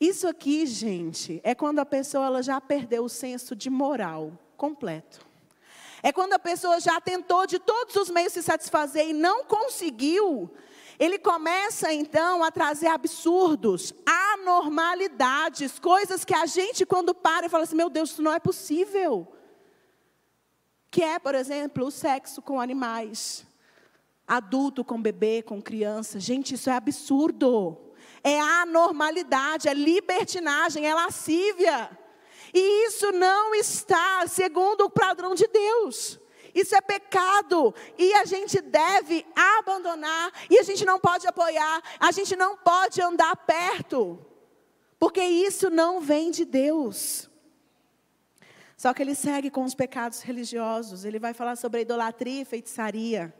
[0.00, 5.20] Isso aqui, gente, é quando a pessoa ela já perdeu o senso de moral completo.
[6.02, 10.50] É quando a pessoa já tentou de todos os meios se satisfazer e não conseguiu.
[10.98, 17.64] Ele começa então a trazer absurdos, anormalidades, coisas que a gente, quando para e fala
[17.64, 19.26] assim: meu Deus, isso não é possível.
[20.90, 23.46] Que é, por exemplo, o sexo com animais,
[24.26, 26.20] adulto com bebê, com criança.
[26.20, 27.78] Gente, isso é absurdo.
[28.22, 31.90] É anormalidade, é libertinagem, é lascívia.
[32.54, 36.20] E isso não está segundo o padrão de Deus.
[36.54, 42.12] Isso é pecado e a gente deve abandonar e a gente não pode apoiar, a
[42.12, 44.18] gente não pode andar perto,
[44.98, 47.30] porque isso não vem de Deus.
[48.76, 52.44] Só que ele segue com os pecados religiosos, ele vai falar sobre a idolatria e
[52.44, 53.32] feitiçaria.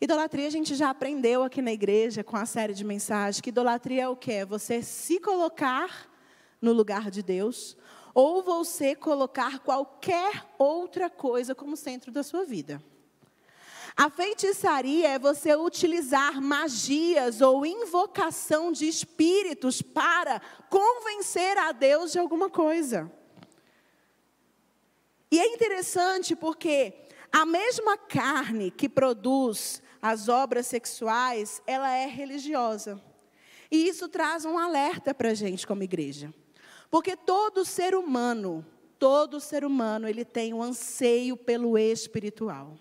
[0.00, 4.04] Idolatria a gente já aprendeu aqui na igreja com a série de mensagens que idolatria
[4.04, 4.32] é o que?
[4.32, 6.08] É você se colocar
[6.60, 7.76] no lugar de Deus
[8.16, 12.82] ou você colocar qualquer outra coisa como centro da sua vida.
[13.94, 22.18] A feitiçaria é você utilizar magias ou invocação de espíritos para convencer a Deus de
[22.18, 23.12] alguma coisa.
[25.30, 26.94] E é interessante porque
[27.30, 32.98] a mesma carne que produz as obras sexuais, ela é religiosa.
[33.70, 36.32] E isso traz um alerta para a gente como igreja.
[36.90, 38.64] Porque todo ser humano,
[38.98, 42.76] todo ser humano, ele tem um anseio pelo espiritual.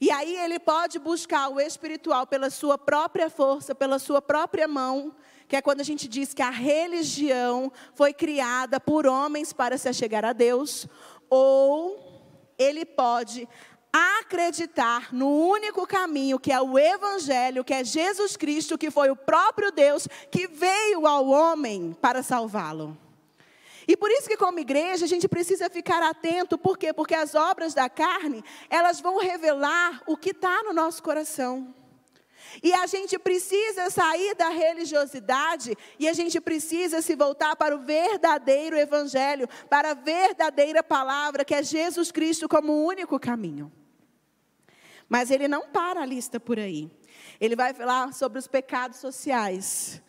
[0.00, 5.14] E aí ele pode buscar o espiritual pela sua própria força, pela sua própria mão,
[5.46, 9.88] que é quando a gente diz que a religião foi criada por homens para se
[9.88, 10.88] achegar a Deus,
[11.30, 12.12] ou
[12.58, 13.48] ele pode
[13.92, 19.16] acreditar no único caminho, que é o Evangelho, que é Jesus Cristo, que foi o
[19.16, 22.98] próprio Deus que veio ao homem para salvá-lo.
[23.86, 26.92] E por isso que como igreja a gente precisa ficar atento, por quê?
[26.92, 31.74] Porque as obras da carne, elas vão revelar o que está no nosso coração.
[32.62, 37.80] E a gente precisa sair da religiosidade e a gente precisa se voltar para o
[37.80, 43.72] verdadeiro evangelho, para a verdadeira palavra, que é Jesus Cristo como o único caminho.
[45.08, 46.90] Mas ele não para a lista por aí.
[47.40, 50.02] Ele vai falar sobre os pecados sociais,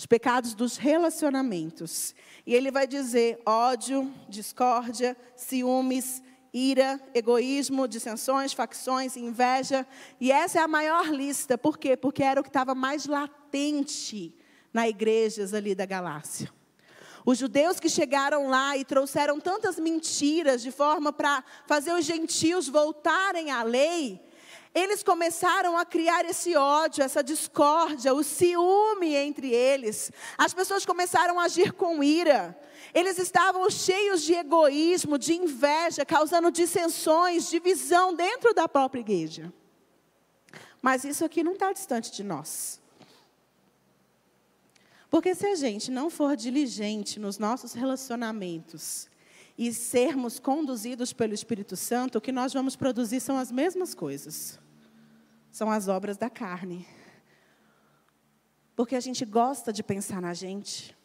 [0.00, 2.14] os pecados dos relacionamentos.
[2.46, 6.22] E ele vai dizer ódio, discórdia, ciúmes,
[6.54, 9.86] ira, egoísmo, dissensões, facções, inveja.
[10.18, 11.58] E essa é a maior lista.
[11.58, 11.98] Por quê?
[11.98, 14.34] Porque era o que estava mais latente
[14.72, 16.50] nas igrejas ali da Galácia.
[17.22, 22.70] Os judeus que chegaram lá e trouxeram tantas mentiras de forma para fazer os gentios
[22.70, 24.18] voltarem à lei,
[24.74, 30.12] eles começaram a criar esse ódio, essa discórdia, o ciúme entre eles.
[30.38, 32.56] As pessoas começaram a agir com ira.
[32.94, 39.52] Eles estavam cheios de egoísmo, de inveja, causando dissensões, divisão dentro da própria igreja.
[40.80, 42.80] Mas isso aqui não está distante de nós.
[45.10, 49.09] Porque se a gente não for diligente nos nossos relacionamentos
[49.60, 54.58] e sermos conduzidos pelo Espírito Santo, o que nós vamos produzir são as mesmas coisas.
[55.52, 56.88] São as obras da carne.
[58.74, 60.96] Porque a gente gosta de pensar na gente.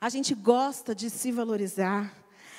[0.00, 2.14] A gente gosta de se valorizar.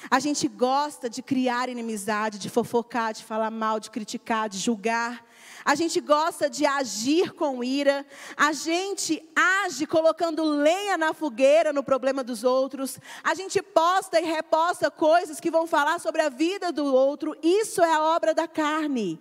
[0.09, 5.25] A gente gosta de criar inimizade, de fofocar, de falar mal, de criticar, de julgar.
[5.63, 8.05] A gente gosta de agir com ira.
[8.35, 12.99] A gente age colocando lenha na fogueira no problema dos outros.
[13.23, 17.35] A gente posta e reposta coisas que vão falar sobre a vida do outro.
[17.43, 19.19] Isso é a obra da carne.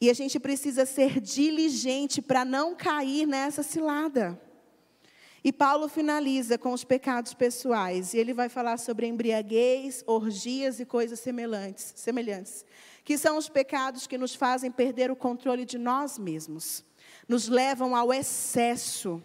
[0.00, 4.40] E a gente precisa ser diligente para não cair nessa cilada.
[5.42, 10.84] E Paulo finaliza com os pecados pessoais, e ele vai falar sobre embriaguez, orgias e
[10.84, 12.64] coisas semelhantes, semelhantes,
[13.04, 16.84] que são os pecados que nos fazem perder o controle de nós mesmos,
[17.28, 19.22] nos levam ao excesso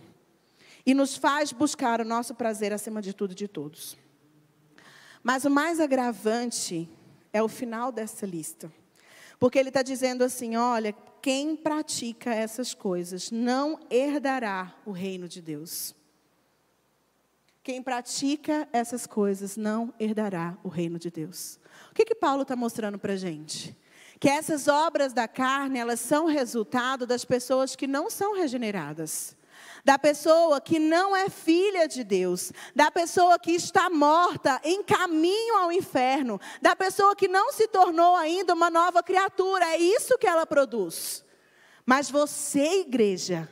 [0.85, 3.97] e nos faz buscar o nosso prazer acima de tudo e de todos.
[5.23, 6.89] Mas o mais agravante
[7.31, 8.71] é o final dessa lista.
[9.39, 15.41] Porque ele está dizendo assim: olha, quem pratica essas coisas não herdará o reino de
[15.41, 15.95] Deus.
[17.63, 21.57] Quem pratica essas coisas não herdará o reino de Deus.
[21.91, 23.73] O que, que Paulo está mostrando para a gente?
[24.19, 29.37] Que essas obras da carne, elas são resultado das pessoas que não são regeneradas.
[29.85, 35.55] Da pessoa que não é filha de Deus, da pessoa que está morta em caminho
[35.57, 40.27] ao inferno, da pessoa que não se tornou ainda uma nova criatura, é isso que
[40.27, 41.23] ela produz.
[41.85, 43.47] Mas você, igreja,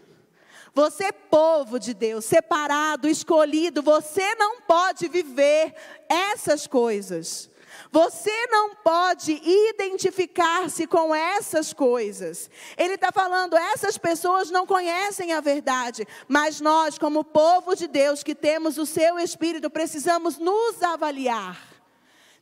[0.74, 5.76] você, povo de Deus, separado, escolhido, você não pode viver
[6.08, 7.50] essas coisas.
[7.92, 12.50] Você não pode identificar-se com essas coisas.
[12.78, 18.24] Ele está falando, essas pessoas não conhecem a verdade, mas nós, como povo de Deus,
[18.24, 21.62] que temos o seu Espírito, precisamos nos avaliar,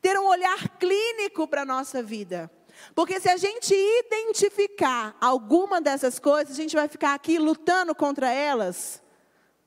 [0.01, 2.51] ter um olhar clínico para a nossa vida.
[2.95, 8.32] Porque se a gente identificar alguma dessas coisas, a gente vai ficar aqui lutando contra
[8.32, 9.01] elas,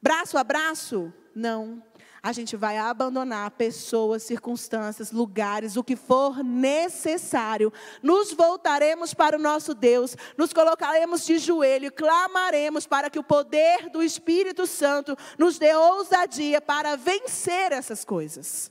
[0.01, 1.13] braço a braço?
[1.35, 1.83] Não
[2.23, 7.73] a gente vai abandonar pessoas, circunstâncias, lugares, o que for necessário.
[8.01, 13.91] Nos voltaremos para o nosso Deus, nos colocaremos de joelho, clamaremos para que o poder
[13.91, 18.71] do Espírito Santo nos dê ousadia para vencer essas coisas.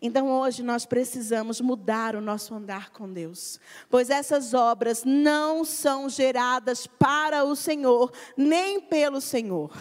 [0.00, 3.58] Então hoje nós precisamos mudar o nosso andar com Deus,
[3.90, 9.72] pois essas obras não são geradas para o Senhor, nem pelo Senhor.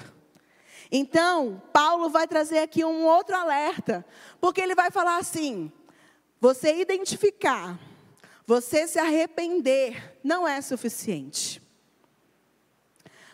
[0.91, 4.05] Então, Paulo vai trazer aqui um outro alerta,
[4.39, 5.71] porque ele vai falar assim:
[6.39, 7.79] você identificar,
[8.45, 11.61] você se arrepender, não é suficiente.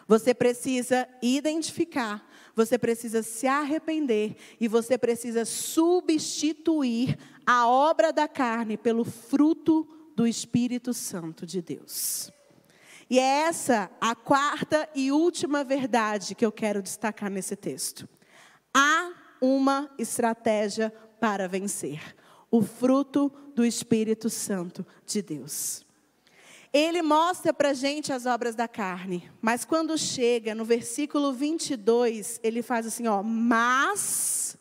[0.08, 8.78] Você precisa identificar, você precisa se arrepender e você precisa substituir a obra da carne
[8.78, 12.32] pelo fruto do Espírito Santo de Deus.
[13.10, 18.08] E é essa a quarta e última verdade que eu quero destacar nesse texto.
[18.74, 22.16] Há uma estratégia para vencer:
[22.50, 25.83] o fruto do Espírito Santo de Deus.
[26.74, 32.64] Ele mostra para gente as obras da carne, mas quando chega no versículo 22, ele
[32.64, 34.58] faz assim: ó, mas.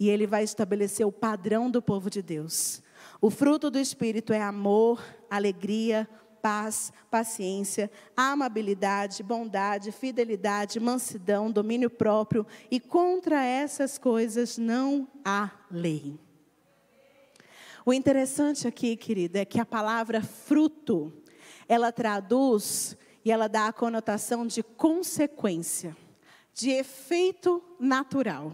[0.00, 2.82] E ele vai estabelecer o padrão do povo de Deus.
[3.20, 6.08] O fruto do Espírito é amor, alegria,
[6.40, 16.18] paz, paciência, amabilidade, bondade, fidelidade, mansidão, domínio próprio, e contra essas coisas não há lei.
[17.88, 21.10] O interessante aqui, querida, é que a palavra fruto,
[21.66, 25.96] ela traduz e ela dá a conotação de consequência,
[26.52, 28.52] de efeito natural.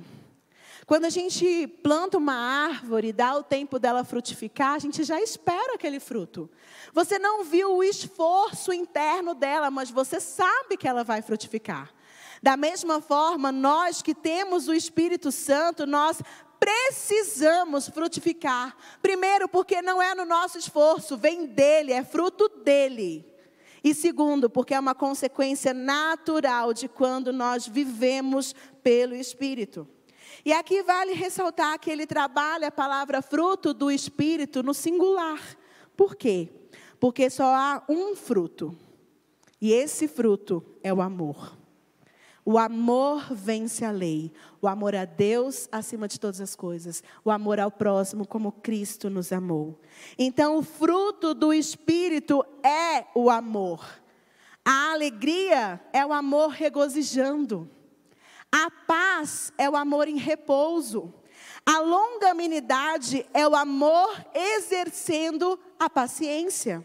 [0.87, 5.21] Quando a gente planta uma árvore e dá o tempo dela frutificar, a gente já
[5.21, 6.49] espera aquele fruto.
[6.93, 11.93] Você não viu o esforço interno dela, mas você sabe que ela vai frutificar.
[12.41, 16.23] Da mesma forma, nós que temos o Espírito Santo, nós
[16.65, 18.75] precisamos frutificar.
[19.03, 23.27] Primeiro, porque não é no nosso esforço, vem dele, é fruto dele.
[23.83, 29.87] E segundo, porque é uma consequência natural de quando nós vivemos pelo Espírito.
[30.43, 35.41] E aqui vale ressaltar que ele trabalha a palavra fruto do Espírito no singular.
[35.95, 36.49] Por quê?
[36.99, 38.75] Porque só há um fruto.
[39.61, 41.55] E esse fruto é o amor.
[42.45, 44.31] O amor vence a lei.
[44.61, 47.03] O amor a Deus acima de todas as coisas.
[47.25, 49.81] O amor ao próximo como Cristo nos amou.
[50.19, 54.03] Então, o fruto do Espírito é o amor.
[54.63, 57.71] A alegria é o amor regozijando.
[58.53, 61.13] A paz é o amor em repouso.
[61.65, 66.85] A longanimidade é o amor exercendo a paciência.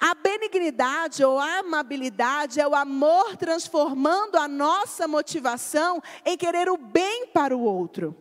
[0.00, 6.78] A benignidade ou a amabilidade é o amor transformando a nossa motivação em querer o
[6.78, 8.16] bem para o outro.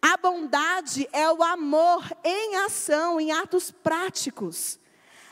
[0.00, 4.78] A bondade é o amor em ação, em atos práticos.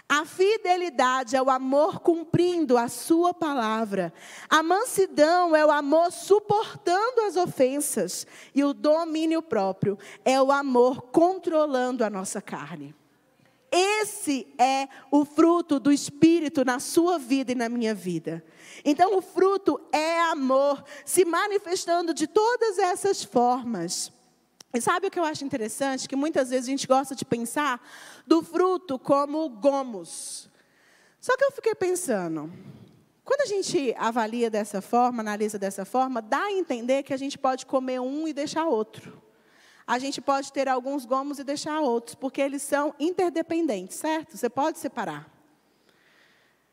[0.09, 4.13] A fidelidade é o amor cumprindo a sua palavra.
[4.49, 8.27] A mansidão é o amor suportando as ofensas.
[8.53, 12.93] E o domínio próprio é o amor controlando a nossa carne.
[13.77, 18.43] Esse é o fruto do Espírito na sua vida e na minha vida.
[18.83, 24.11] Então, o fruto é amor, se manifestando de todas essas formas.
[24.73, 26.09] E sabe o que eu acho interessante?
[26.09, 27.87] Que muitas vezes a gente gosta de pensar
[28.27, 30.49] do fruto como gomos.
[31.21, 32.51] Só que eu fiquei pensando,
[33.25, 37.37] quando a gente avalia dessa forma, analisa dessa forma, dá a entender que a gente
[37.37, 39.26] pode comer um e deixar outro.
[39.87, 44.37] A gente pode ter alguns gomos e deixar outros, porque eles são interdependentes, certo?
[44.37, 45.31] Você pode separar.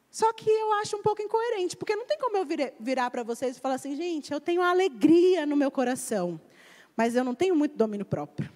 [0.09, 2.45] Só que eu acho um pouco incoerente, porque não tem como eu
[2.79, 6.39] virar para vocês e falar assim, gente, eu tenho alegria no meu coração
[6.95, 8.49] mas eu não tenho muito domínio próprio.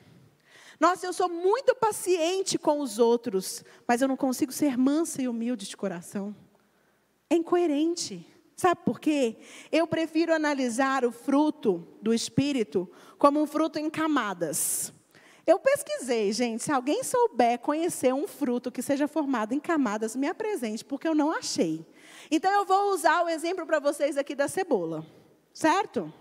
[0.80, 5.28] Nossa, eu sou muito paciente com os outros, mas eu não consigo ser mansa e
[5.28, 6.36] humilde de coração.
[7.30, 8.26] É incoerente.
[8.58, 9.38] Sabe por quê?
[9.72, 12.90] Eu prefiro analisar o fruto do Espírito
[13.20, 14.92] como um fruto em camadas.
[15.46, 20.28] Eu pesquisei, gente, se alguém souber conhecer um fruto que seja formado em camadas, me
[20.28, 21.86] apresente, porque eu não achei.
[22.32, 25.06] Então eu vou usar o exemplo para vocês aqui da cebola,
[25.54, 26.12] certo?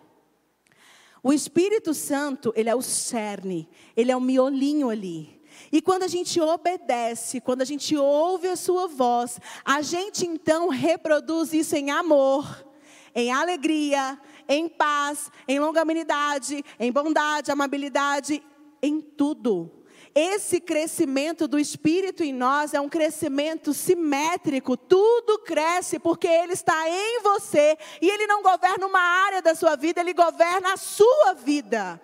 [1.23, 3.67] O Espírito Santo, ele é o cerne,
[3.97, 5.36] ele é o miolinho ali.
[5.71, 10.69] E quando a gente obedece, quando a gente ouve a sua voz, a gente então
[10.69, 12.67] reproduz isso em amor,
[13.15, 18.43] em alegria, em paz, em longanimidade, em bondade, amabilidade,
[18.83, 19.71] em tudo.
[20.15, 24.75] Esse crescimento do Espírito em nós é um crescimento simétrico.
[24.75, 29.77] Tudo cresce porque Ele está em você e Ele não governa uma área da sua
[29.77, 32.01] vida, Ele governa a sua vida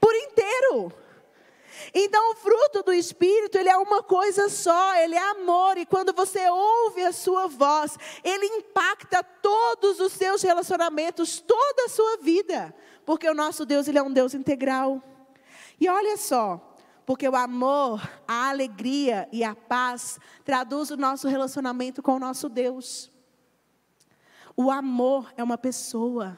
[0.00, 0.92] por inteiro.
[1.94, 5.78] Então, o fruto do Espírito, ele é uma coisa só, ele é amor.
[5.78, 11.88] E quando você ouve a sua voz, ele impacta todos os seus relacionamentos, toda a
[11.88, 12.74] sua vida.
[13.04, 15.02] Porque o nosso Deus, ele é um Deus integral.
[15.80, 16.76] E olha só,
[17.06, 22.48] porque o amor, a alegria e a paz traduz o nosso relacionamento com o nosso
[22.48, 23.10] Deus.
[24.56, 26.36] O amor é uma pessoa,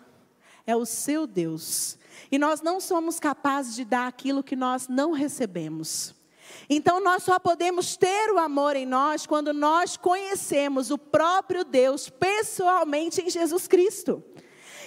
[0.66, 1.98] é o seu Deus.
[2.30, 6.14] E nós não somos capazes de dar aquilo que nós não recebemos.
[6.68, 12.08] Então nós só podemos ter o amor em nós quando nós conhecemos o próprio Deus
[12.08, 14.22] pessoalmente em Jesus Cristo.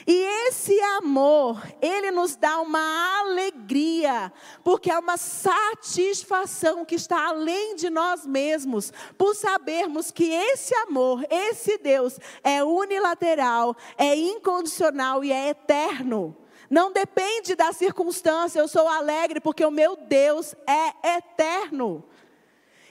[0.05, 7.75] E esse amor, ele nos dá uma alegria, porque é uma satisfação que está além
[7.75, 15.31] de nós mesmos, por sabermos que esse amor, esse Deus, é unilateral, é incondicional e
[15.31, 16.35] é eterno.
[16.73, 22.03] Não depende da circunstância, eu sou alegre porque o meu Deus é eterno.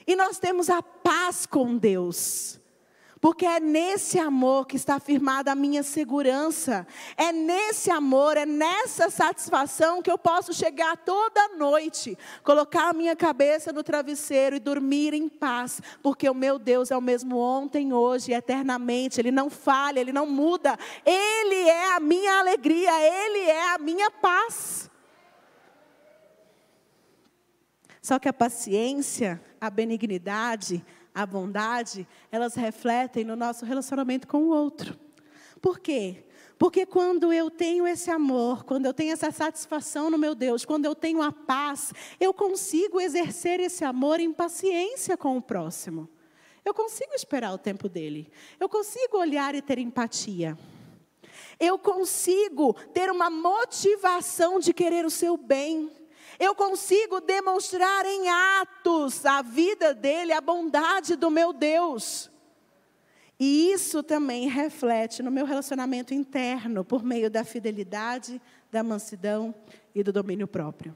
[0.07, 2.61] E nós temos a paz com Deus.
[3.23, 6.85] Porque é nesse amor que está firmada a minha segurança.
[7.15, 13.15] É nesse amor, é nessa satisfação que eu posso chegar toda noite, colocar a minha
[13.15, 15.81] cabeça no travesseiro e dormir em paz.
[16.01, 19.21] Porque o meu Deus é o mesmo ontem, hoje, eternamente.
[19.21, 20.77] Ele não falha, ele não muda.
[21.05, 24.91] Ele é a minha alegria, ele é a minha paz.
[28.01, 34.49] Só que a paciência, a benignidade, a bondade, elas refletem no nosso relacionamento com o
[34.49, 34.97] outro.
[35.61, 36.25] Por quê?
[36.57, 40.85] Porque quando eu tenho esse amor, quando eu tenho essa satisfação no meu Deus, quando
[40.85, 46.09] eu tenho a paz, eu consigo exercer esse amor em paciência com o próximo.
[46.63, 48.31] Eu consigo esperar o tempo dele.
[48.59, 50.57] Eu consigo olhar e ter empatia.
[51.59, 55.91] Eu consigo ter uma motivação de querer o seu bem
[56.39, 62.31] eu consigo demonstrar em atos a vida dele, a bondade do meu Deus.
[63.39, 69.53] E isso também reflete no meu relacionamento interno, por meio da fidelidade, da mansidão
[69.93, 70.95] e do domínio próprio.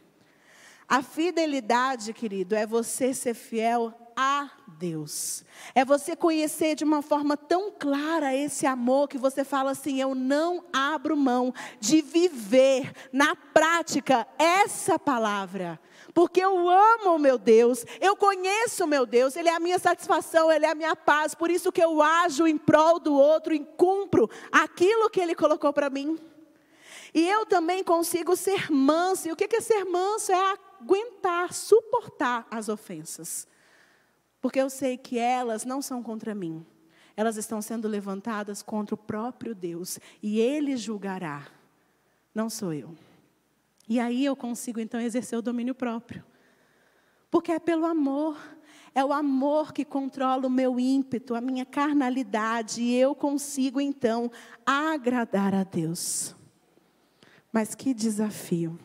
[0.88, 4.50] A fidelidade, querido, é você ser fiel a
[4.80, 5.46] Deus.
[5.76, 10.16] É você conhecer de uma forma tão clara esse amor que você fala assim: eu
[10.16, 15.80] não abro mão de viver na prática essa palavra.
[16.16, 19.78] Porque eu amo o meu Deus, eu conheço o meu Deus, Ele é a minha
[19.78, 23.54] satisfação, Ele é a minha paz, por isso que eu ajo em prol do outro
[23.54, 26.18] e cumpro aquilo que Ele colocou para mim.
[27.14, 30.32] E eu também consigo ser manso, e o que é ser manso?
[30.32, 33.48] É aguentar, suportar as ofensas.
[34.42, 36.66] Porque eu sei que elas não são contra mim.
[37.16, 40.00] Elas estão sendo levantadas contra o próprio Deus.
[40.22, 41.48] E Ele julgará.
[42.34, 42.96] Não sou eu.
[43.90, 46.24] E aí eu consigo então exercer o domínio próprio.
[47.32, 48.38] Porque é pelo amor.
[48.94, 52.82] É o amor que controla o meu ímpeto, a minha carnalidade.
[52.82, 54.32] E eu consigo então
[54.66, 56.36] agradar a Deus.
[57.52, 58.78] Mas que desafio.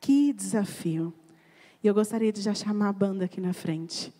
[0.00, 1.14] Que desafio.
[1.82, 4.12] E eu gostaria de já chamar a banda aqui na frente.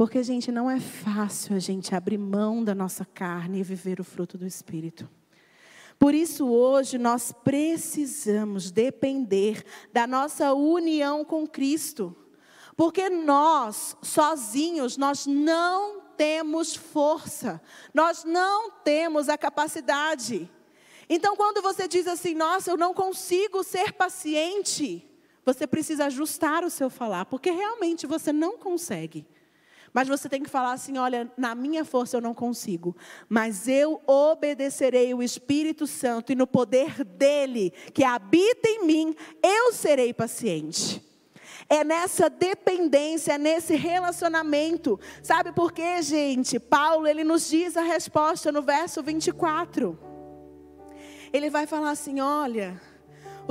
[0.00, 4.02] Porque, gente, não é fácil a gente abrir mão da nossa carne e viver o
[4.02, 5.06] fruto do Espírito.
[5.98, 12.16] Por isso, hoje, nós precisamos depender da nossa união com Cristo.
[12.74, 17.60] Porque nós, sozinhos, nós não temos força,
[17.92, 20.50] nós não temos a capacidade.
[21.10, 25.06] Então, quando você diz assim, nossa, eu não consigo ser paciente,
[25.44, 29.26] você precisa ajustar o seu falar, porque realmente você não consegue.
[29.92, 32.96] Mas você tem que falar assim: olha, na minha força eu não consigo,
[33.28, 39.72] mas eu obedecerei o Espírito Santo e no poder dele, que habita em mim, eu
[39.72, 41.04] serei paciente.
[41.68, 44.98] É nessa dependência, é nesse relacionamento.
[45.22, 46.58] Sabe por quê, gente?
[46.58, 49.96] Paulo, ele nos diz a resposta no verso 24.
[51.32, 52.80] Ele vai falar assim: olha,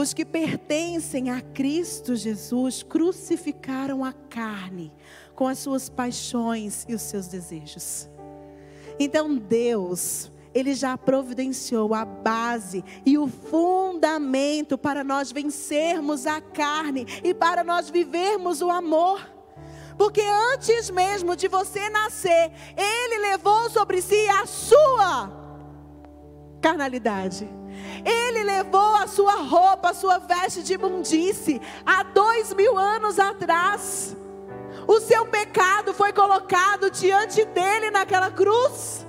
[0.02, 4.94] os que pertencem a Cristo Jesus crucificaram a carne
[5.36, 8.10] com as suas paixões e os seus desejos.
[8.98, 17.06] Então Deus, Ele já providenciou a base e o fundamento para nós vencermos a carne
[17.22, 19.20] e para nós vivermos o amor.
[19.98, 20.22] Porque
[20.54, 25.30] antes mesmo de você nascer, Ele levou sobre si a sua
[26.62, 27.59] carnalidade.
[28.06, 34.16] Ele levou a sua roupa, a sua veste de imundice há dois mil anos atrás.
[34.88, 39.06] O seu pecado foi colocado diante dele naquela cruz.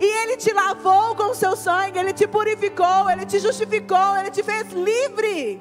[0.00, 4.30] E ele te lavou com o seu sangue, ele te purificou, ele te justificou, ele
[4.30, 5.60] te fez livre.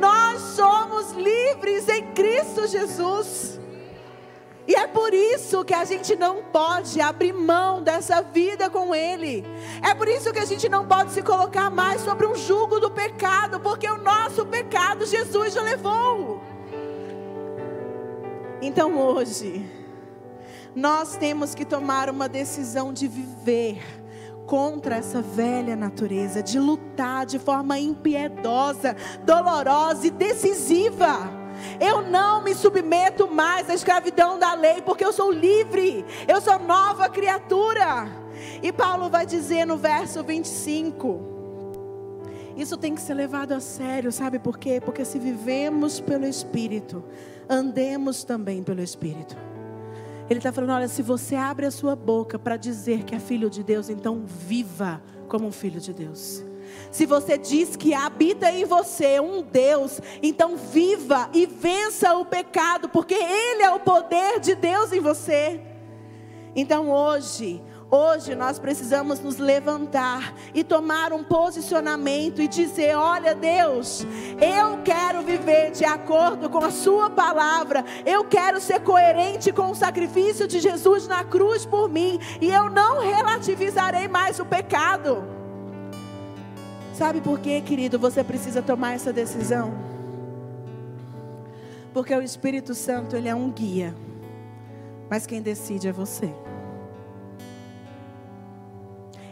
[0.00, 3.60] Nós somos livres em Cristo Jesus.
[4.66, 9.44] E é por isso que a gente não pode abrir mão dessa vida com Ele.
[9.82, 12.90] É por isso que a gente não pode se colocar mais sobre um jugo do
[12.90, 16.40] pecado, porque o nosso pecado Jesus já levou.
[18.60, 19.68] Então hoje,
[20.74, 23.82] nós temos que tomar uma decisão de viver
[24.46, 28.94] contra essa velha natureza, de lutar de forma impiedosa,
[29.24, 31.41] dolorosa e decisiva
[31.80, 36.58] eu não me submeto mais à escravidão da lei, porque eu sou livre, eu sou
[36.58, 38.08] nova criatura.
[38.62, 41.32] E Paulo vai dizer no verso 25:
[42.56, 44.80] isso tem que ser levado a sério, sabe por quê?
[44.84, 47.02] Porque se vivemos pelo Espírito,
[47.48, 49.36] andemos também pelo Espírito.
[50.28, 53.48] Ele está falando: olha, se você abre a sua boca para dizer que é filho
[53.48, 56.44] de Deus, então viva como um filho de Deus.
[56.90, 62.88] Se você diz que habita em você um Deus, então viva e vença o pecado,
[62.88, 65.60] porque Ele é o poder de Deus em você.
[66.54, 67.62] Então hoje,
[67.94, 74.06] Hoje nós precisamos nos levantar e tomar um posicionamento e dizer: Olha, Deus,
[74.40, 79.74] eu quero viver de acordo com a Sua palavra, eu quero ser coerente com o
[79.74, 85.41] sacrifício de Jesus na cruz por mim, e eu não relativizarei mais o pecado.
[87.02, 87.98] Sabe por quê, querido?
[87.98, 89.74] Você precisa tomar essa decisão.
[91.92, 93.92] Porque o Espírito Santo, ele é um guia.
[95.10, 96.32] Mas quem decide é você.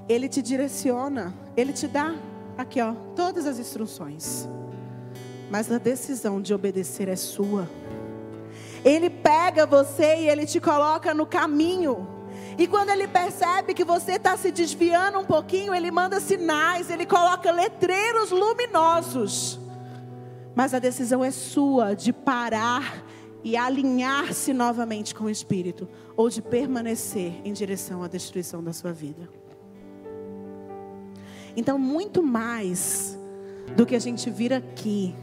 [0.08, 2.16] Ele te direciona, ele te dá
[2.58, 4.48] aqui, ó, todas as instruções.
[5.48, 7.70] Mas a decisão de obedecer é sua.
[8.84, 12.04] Ele pega você e ele te coloca no caminho.
[12.59, 17.07] E quando ele percebe que você está se desviando um pouquinho, ele manda sinais, ele
[17.07, 19.59] coloca letreiros luminosos.
[20.55, 23.05] Mas a decisão é sua de parar
[23.42, 28.92] e alinhar-se novamente com o Espírito, ou de permanecer em direção à destruição da sua
[28.92, 29.28] vida.
[31.57, 33.18] Então, muito mais
[33.76, 35.14] do que a gente vir aqui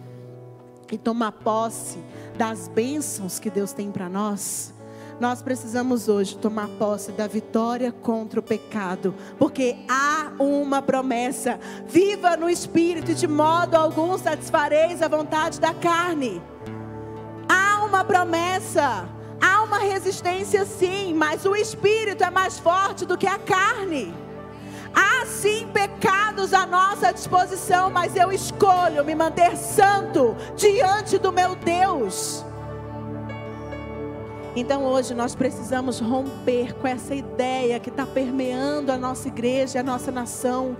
[0.91, 1.99] e tomar posse
[2.37, 4.73] das bênçãos que Deus tem para nós,
[5.19, 12.37] nós precisamos hoje tomar posse da vitória contra o pecado, porque há uma promessa: viva
[12.37, 16.41] no espírito, e de modo algum satisfareis a vontade da carne.
[17.49, 19.07] Há uma promessa,
[19.41, 24.13] há uma resistência sim, mas o espírito é mais forte do que a carne.
[24.93, 31.55] Há sim pecados à nossa disposição, mas eu escolho me manter santo diante do meu
[31.55, 32.46] Deus.
[34.59, 39.83] Então hoje nós precisamos romper com essa ideia que está permeando a nossa igreja, a
[39.83, 40.75] nossa nação,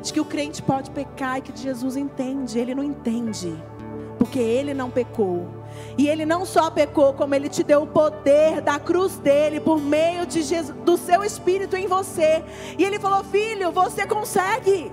[0.00, 2.60] de que o crente pode pecar e que Jesus entende.
[2.60, 3.60] Ele não entende,
[4.20, 5.48] porque ele não pecou.
[5.98, 9.80] E ele não só pecou, como ele te deu o poder da cruz dele por
[9.80, 12.44] meio de Jesus, do seu espírito em você.
[12.78, 14.92] E ele falou: Filho, você consegue.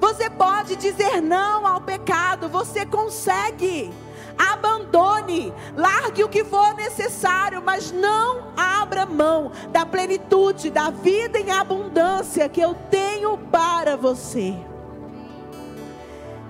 [0.00, 3.92] Você pode dizer não ao pecado, você consegue.
[4.36, 11.50] Abandone, largue o que for necessário, mas não abra mão da plenitude, da vida em
[11.50, 14.54] abundância que eu tenho para você.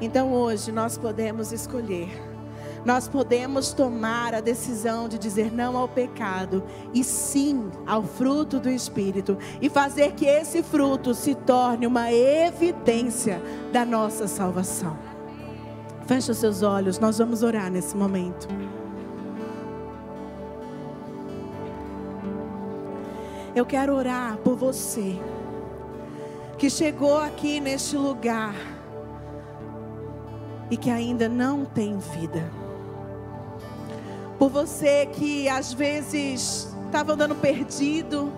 [0.00, 2.32] Então hoje nós podemos escolher
[2.84, 6.62] nós podemos tomar a decisão de dizer não ao pecado
[6.92, 13.40] e sim ao fruto do Espírito e fazer que esse fruto se torne uma evidência
[13.72, 15.11] da nossa salvação.
[16.12, 18.46] Feche os seus olhos, nós vamos orar nesse momento.
[23.56, 25.18] Eu quero orar por você
[26.58, 28.54] que chegou aqui neste lugar
[30.70, 32.44] e que ainda não tem vida.
[34.38, 38.30] Por você que às vezes estava andando perdido,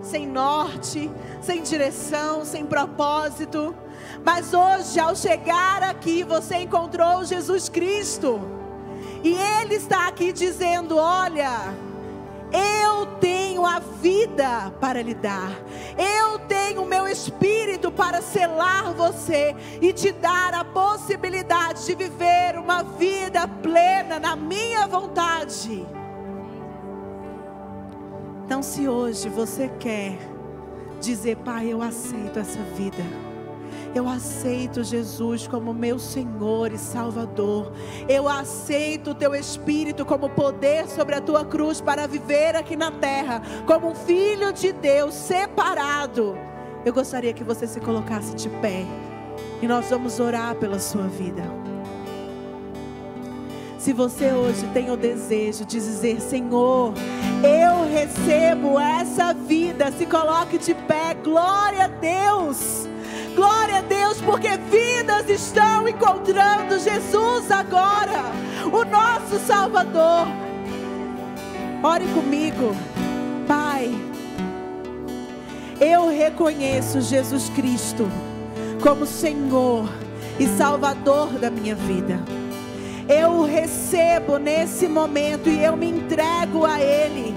[0.00, 1.10] sem norte,
[1.42, 3.74] sem direção, sem propósito
[4.24, 8.40] mas hoje, ao chegar aqui, você encontrou Jesus Cristo.
[9.22, 11.74] E Ele está aqui dizendo: Olha,
[12.52, 15.50] eu tenho a vida para lhe dar.
[15.98, 22.58] Eu tenho o meu espírito para selar você e te dar a possibilidade de viver
[22.58, 25.84] uma vida plena na minha vontade.
[28.44, 30.16] Então, se hoje você quer
[31.00, 33.25] dizer, Pai, eu aceito essa vida.
[33.96, 37.72] Eu aceito Jesus como meu Senhor e Salvador.
[38.06, 42.90] Eu aceito o teu Espírito como poder sobre a tua cruz para viver aqui na
[42.90, 46.36] terra, como um filho de Deus separado.
[46.84, 48.84] Eu gostaria que você se colocasse de pé
[49.62, 51.42] e nós vamos orar pela sua vida.
[53.78, 56.92] Se você hoje tem o desejo de dizer, Senhor,
[57.42, 62.86] eu recebo essa vida, se coloque de pé, glória a Deus.
[63.36, 68.32] Glória a Deus, porque vidas estão encontrando Jesus agora,
[68.72, 70.26] o nosso Salvador.
[71.82, 72.74] Ore comigo,
[73.46, 73.94] Pai.
[75.78, 78.10] Eu reconheço Jesus Cristo
[78.82, 79.86] como Senhor
[80.40, 82.18] e Salvador da minha vida.
[83.06, 87.36] Eu o recebo nesse momento e eu me entrego a Ele.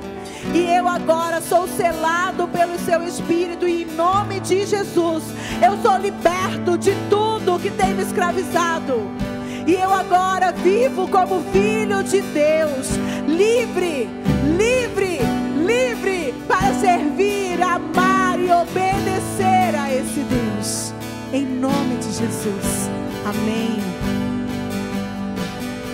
[0.54, 5.24] E eu agora sou selado pelo seu Espírito, e em nome de Jesus,
[5.62, 9.10] eu sou liberto de tudo que tem me escravizado.
[9.68, 12.88] E eu agora vivo como filho de Deus,
[13.28, 14.10] livre,
[14.58, 15.20] livre,
[15.66, 20.94] livre para servir, amar e obedecer a esse Deus.
[21.32, 22.90] Em nome de Jesus.
[23.26, 23.78] Amém.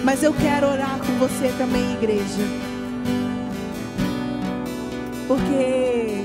[0.03, 2.74] Mas eu quero orar com você também, igreja.
[5.27, 6.23] Porque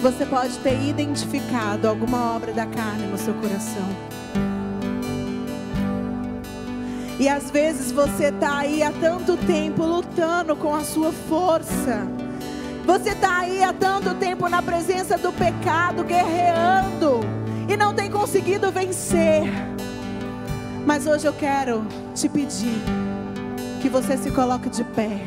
[0.00, 3.88] você pode ter identificado alguma obra da carne no seu coração.
[7.18, 12.06] E às vezes você está aí há tanto tempo lutando com a sua força.
[12.84, 17.20] Você está aí há tanto tempo na presença do pecado, guerreando,
[17.68, 19.44] e não tem conseguido vencer.
[20.84, 22.80] Mas hoje eu quero te pedir
[23.80, 25.20] que você se coloque de pé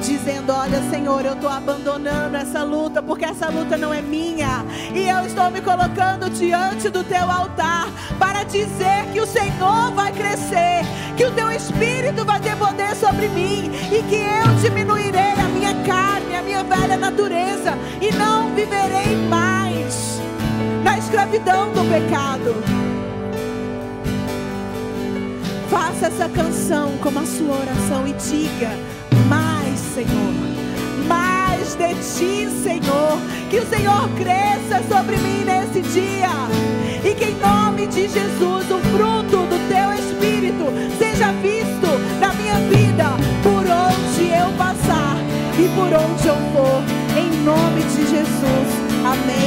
[0.00, 5.08] dizendo: Olha, Senhor, eu estou abandonando essa luta, porque essa luta não é minha, e
[5.08, 7.88] eu estou me colocando diante do teu altar
[8.18, 10.82] para dizer que o Senhor vai crescer,
[11.16, 15.74] que o teu espírito vai ter poder sobre mim, e que eu diminuirei a minha
[15.84, 20.20] carne, a minha velha natureza, e não viverei mais
[20.82, 22.86] na escravidão do pecado.
[25.68, 28.70] Faça essa canção como a sua oração e diga:
[29.96, 30.34] Senhor.
[31.08, 33.18] Mais de ti, Senhor.
[33.48, 36.28] Que o Senhor cresça sobre mim nesse dia.
[37.02, 40.66] E que em nome de Jesus o fruto do teu Espírito
[40.98, 41.88] seja visto
[42.20, 43.06] na minha vida,
[43.42, 45.16] por onde eu passar
[45.58, 46.82] e por onde eu for.
[47.18, 48.68] Em nome de Jesus.
[49.02, 49.46] Amém.